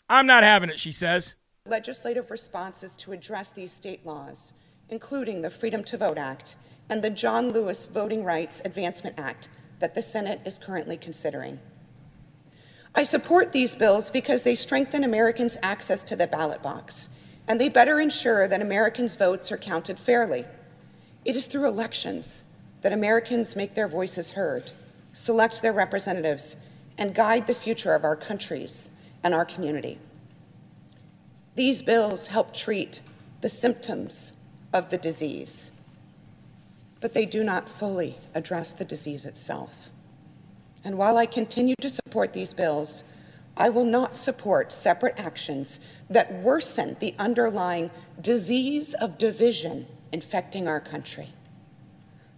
[0.10, 1.36] I'm not having it, she says
[1.70, 4.52] legislative responses to address these state laws,
[4.90, 6.58] including the Freedom to Vote Act
[6.90, 9.48] and the John Lewis Voting Rights Advancement Act
[9.80, 11.58] that the Senate is currently considering.
[12.94, 17.08] I support these bills because they strengthen Americans' access to the ballot box
[17.48, 20.44] and they better ensure that Americans' votes are counted fairly.
[21.24, 22.44] It is through elections
[22.82, 24.70] that Americans make their voices heard,
[25.14, 26.58] select their representatives,
[26.98, 28.90] and guide the future of our countries
[29.24, 29.98] and our community.
[31.56, 33.02] These bills help treat
[33.42, 34.34] the symptoms
[34.74, 35.72] of the disease,
[37.00, 39.90] but they do not fully address the disease itself.
[40.84, 43.04] And while I continue to support these bills,
[43.56, 45.80] I will not support separate actions
[46.10, 51.30] that worsen the underlying disease of division infecting our country.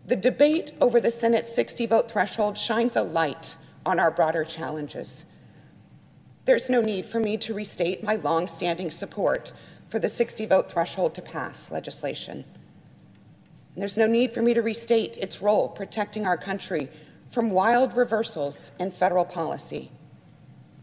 [0.06, 3.56] The debate over the Senate's 60 vote threshold shines a light
[3.86, 5.26] on our broader challenges.
[6.46, 9.52] There's no need for me to restate my long-standing support
[9.90, 12.46] for the 60 vote threshold to pass legislation.
[13.74, 16.90] And there's no need for me to restate its role protecting our country
[17.32, 19.92] from wild reversals in federal policy.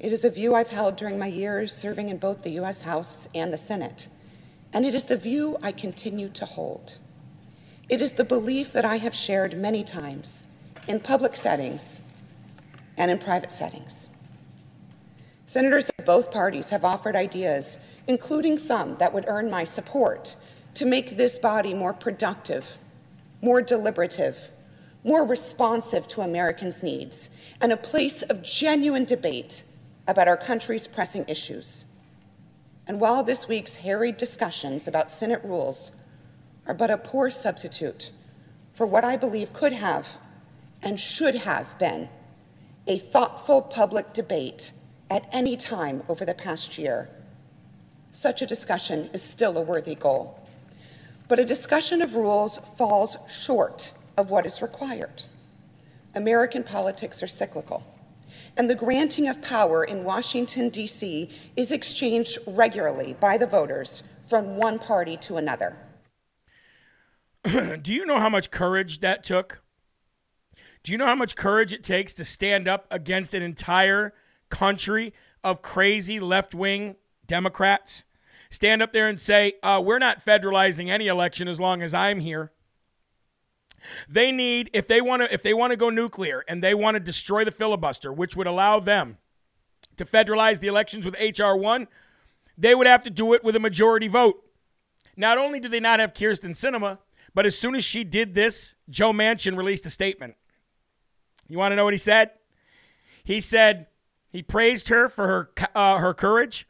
[0.00, 2.82] It is a view I've held during my years serving in both the U.S.
[2.82, 4.08] House and the Senate,
[4.72, 6.98] and it is the view I continue to hold.
[7.88, 10.42] It is the belief that I have shared many times
[10.88, 12.02] in public settings
[12.96, 14.08] and in private settings.
[15.46, 20.36] Senators of both parties have offered ideas, including some that would earn my support,
[20.74, 22.78] to make this body more productive,
[23.42, 24.50] more deliberative,
[25.04, 27.28] more responsive to Americans' needs,
[27.60, 29.64] and a place of genuine debate
[30.06, 31.84] about our country's pressing issues.
[32.86, 35.92] And while this week's harried discussions about Senate rules
[36.66, 38.10] are but a poor substitute
[38.74, 40.18] for what I believe could have
[40.82, 42.08] and should have been
[42.86, 44.72] a thoughtful public debate
[45.12, 47.08] at any time over the past year,
[48.10, 50.40] such a discussion is still a worthy goal.
[51.28, 55.22] But a discussion of rules falls short of what is required.
[56.14, 57.84] American politics are cyclical
[58.56, 61.28] and the granting of power in Washington, D.C.
[61.56, 65.76] is exchanged regularly by the voters from one party to another.
[67.44, 69.62] Do you know how much courage that took?
[70.82, 74.12] Do you know how much courage it takes to stand up against an entire
[74.52, 76.94] country of crazy left wing
[77.26, 78.04] Democrats?
[78.50, 82.20] Stand up there and say, uh, We're not federalizing any election as long as I'm
[82.20, 82.52] here.
[84.08, 86.94] They need if they want to if they want to go nuclear and they want
[86.94, 89.18] to destroy the filibuster, which would allow them
[89.96, 91.88] to federalize the elections with HR 1,
[92.56, 94.44] they would have to do it with a majority vote.
[95.16, 96.98] Not only do they not have Kyrsten Sinema,
[97.34, 100.36] but as soon as she did this, Joe Manchin released a statement.
[101.48, 102.30] You want to know what he said?
[103.24, 103.86] He said
[104.32, 106.66] he praised her for her uh, her courage,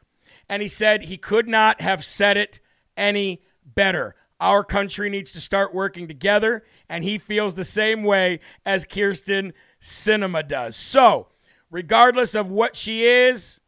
[0.49, 2.59] and he said he could not have said it
[2.97, 4.15] any better.
[4.39, 9.53] Our country needs to start working together, and he feels the same way as Kyrsten
[9.81, 10.75] Sinema does.
[10.75, 11.29] So,
[11.71, 13.61] regardless of what she is,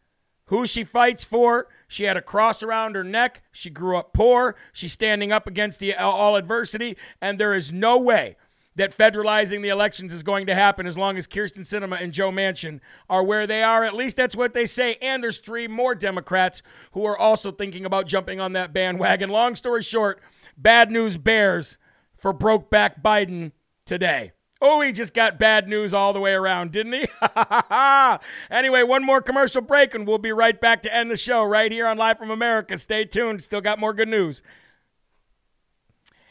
[0.48, 3.44] who she fights for, she had a cross around her neck.
[3.54, 4.58] She grew up poor.
[4.74, 8.36] She's standing up against the all adversity, and there is no way
[8.76, 12.32] that federalizing the elections is going to happen as long as Kyrsten Sinema and Joe
[12.32, 13.84] Manchin are where they are.
[13.84, 14.98] At least that's what they say.
[15.02, 16.62] And there's three more Democrats
[16.92, 19.30] who are also thinking about jumping on that bandwagon.
[19.30, 20.22] Long story short,
[20.58, 21.78] bad news bears
[22.14, 23.54] for Brokeback Biden
[23.86, 24.34] today.
[24.62, 27.06] Oh, he just got bad news all the way around, didn't he?
[28.50, 31.72] anyway, one more commercial break, and we'll be right back to end the show right
[31.72, 32.78] here on Live from America.
[32.78, 33.44] Stay tuned.
[33.44, 34.42] Still got more good news.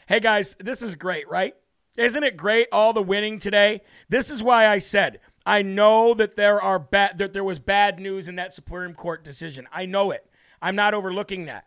[0.07, 1.55] Hey, guys, this is great, right?
[1.97, 3.81] Isn't it great all the winning today?
[4.09, 7.99] This is why I said I know that there are bad that there was bad
[7.99, 9.67] news in that Supreme Court decision.
[9.71, 10.27] I know it.
[10.61, 11.65] I'm not overlooking that.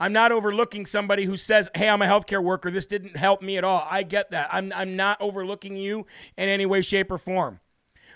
[0.00, 2.70] I'm not overlooking somebody who says, "Hey, I'm a healthcare worker.
[2.70, 4.48] This didn't help me at all." I get that.
[4.50, 6.06] I'm I'm not overlooking you
[6.36, 7.60] in any way shape or form.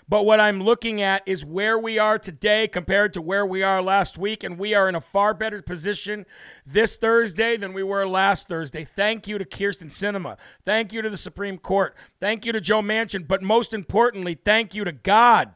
[0.07, 3.81] But what I'm looking at is where we are today compared to where we are
[3.81, 4.43] last week.
[4.43, 6.25] And we are in a far better position
[6.65, 8.83] this Thursday than we were last Thursday.
[8.85, 10.37] Thank you to Kyrsten Sinema.
[10.65, 11.95] Thank you to the Supreme Court.
[12.19, 13.27] Thank you to Joe Manchin.
[13.27, 15.53] But most importantly, thank you to God.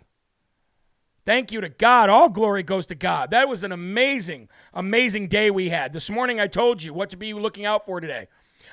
[1.26, 2.10] Thank you to God.
[2.10, 3.32] All glory goes to God.
[3.32, 5.92] That was an amazing, amazing day we had.
[5.92, 8.28] This morning, I told you what to be looking out for today.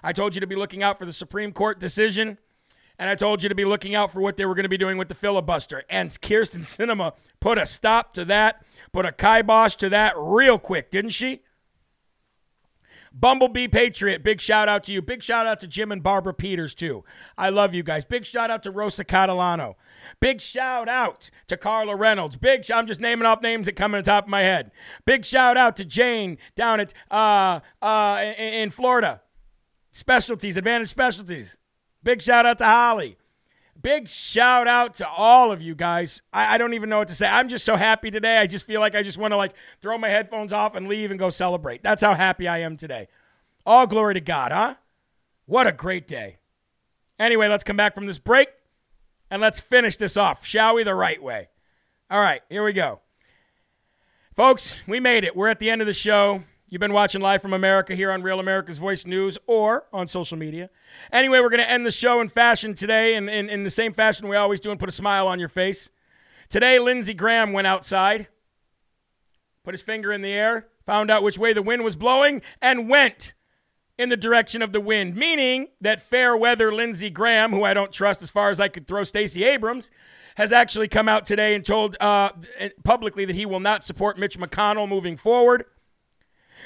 [0.05, 2.39] I told you to be looking out for the Supreme Court decision
[2.99, 4.79] and I told you to be looking out for what they were going to be
[4.79, 5.83] doing with the filibuster.
[5.89, 10.91] And Kyrsten Sinema put a stop to that, put a kibosh to that real quick,
[10.91, 11.43] didn't she?
[13.17, 15.01] Bumblebee Patriot, big shout out to you.
[15.01, 17.05] Big shout out to Jim and Barbara Peters, too.
[17.39, 18.05] I love you guys.
[18.05, 19.77] Big shout out to Rosa Catalano.
[20.19, 22.37] Big shout out to Carla Reynolds.
[22.37, 24.73] Big, I'm just naming off names that come on the top of my head.
[25.05, 29.23] Big shout out to Jane down at uh, uh, in, in Florida.
[29.93, 31.57] Specialties, Advantage Specialties.
[32.05, 33.17] Big shout out to Holly.
[33.81, 36.23] big shout out to all of you guys.
[36.33, 37.27] I, I, don't even know what to say.
[37.27, 38.39] I'm just so happy today.
[38.39, 41.11] I just feel like I just want to like throw my headphones off and leave
[41.11, 41.83] and go celebrate.
[41.83, 43.09] That's how happy I am today.
[43.67, 44.75] All glory to God, huh?
[45.47, 46.37] What a great day.
[47.19, 48.49] Anyway, let's come back from this break
[49.31, 51.49] and let's finish this off, shall we, the right way.
[52.11, 53.01] All right, here we go.
[54.37, 55.35] Folks, we made it.
[55.35, 56.45] We're at the end of the show.
[56.75, 60.37] You've been watching Live from America here on Real America's Voice News or on social
[60.37, 60.71] media.
[61.13, 63.71] Anyway, we're going to end the show in fashion today, and in, in, in the
[63.71, 65.93] same fashion we always do, and put a smile on your face.
[66.49, 68.27] Today, Lindsey Graham went outside,
[69.63, 72.89] put his finger in the air, found out which way the wind was blowing, and
[72.89, 73.35] went
[73.97, 77.93] in the direction of the wind, meaning that fair weather Lindsey Graham, who I don't
[77.93, 79.93] trust as far as I could throw Stacey Abrams,
[80.35, 82.31] has actually come out today and told uh,
[82.83, 85.67] publicly that he will not support Mitch McConnell moving forward.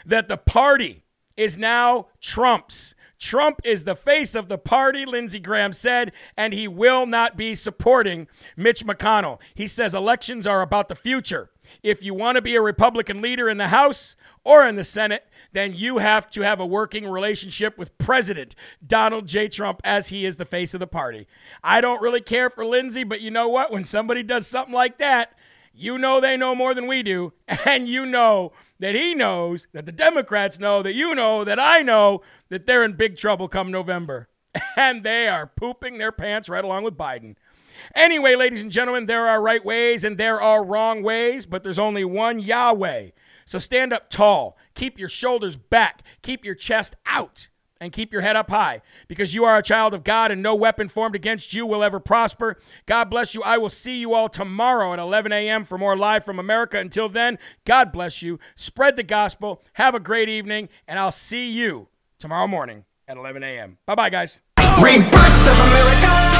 [0.08, 1.04] That the party
[1.36, 2.94] is now Trump's.
[3.18, 7.54] Trump is the face of the party, Lindsey Graham said, and he will not be
[7.54, 9.38] supporting Mitch McConnell.
[9.54, 11.50] He says elections are about the future.
[11.82, 15.26] If you want to be a Republican leader in the House or in the Senate,
[15.52, 18.54] then you have to have a working relationship with President
[18.86, 19.48] Donald J.
[19.48, 21.26] Trump as he is the face of the party.
[21.62, 23.70] I don't really care for Lindsey, but you know what?
[23.70, 25.36] When somebody does something like that,
[25.78, 29.86] you know they know more than we do, and you know that he knows, that
[29.86, 33.70] the Democrats know, that you know, that I know that they're in big trouble come
[33.70, 34.28] November.
[34.76, 37.36] And they are pooping their pants right along with Biden.
[37.94, 41.78] Anyway, ladies and gentlemen, there are right ways and there are wrong ways, but there's
[41.78, 43.10] only one Yahweh.
[43.44, 47.48] So stand up tall, keep your shoulders back, keep your chest out,
[47.80, 50.54] and keep your head up high because you are a child of God and no
[50.54, 52.56] weapon formed against you will ever prosper.
[52.86, 53.42] God bless you.
[53.42, 55.64] I will see you all tomorrow at 11 a.m.
[55.64, 56.78] for more Live from America.
[56.78, 58.38] Until then, God bless you.
[58.56, 59.62] Spread the gospel.
[59.74, 63.78] Have a great evening, and I'll see you tomorrow morning at 11 a.m.
[63.86, 64.38] Bye bye, guys.
[64.82, 66.37] Rebirth of America.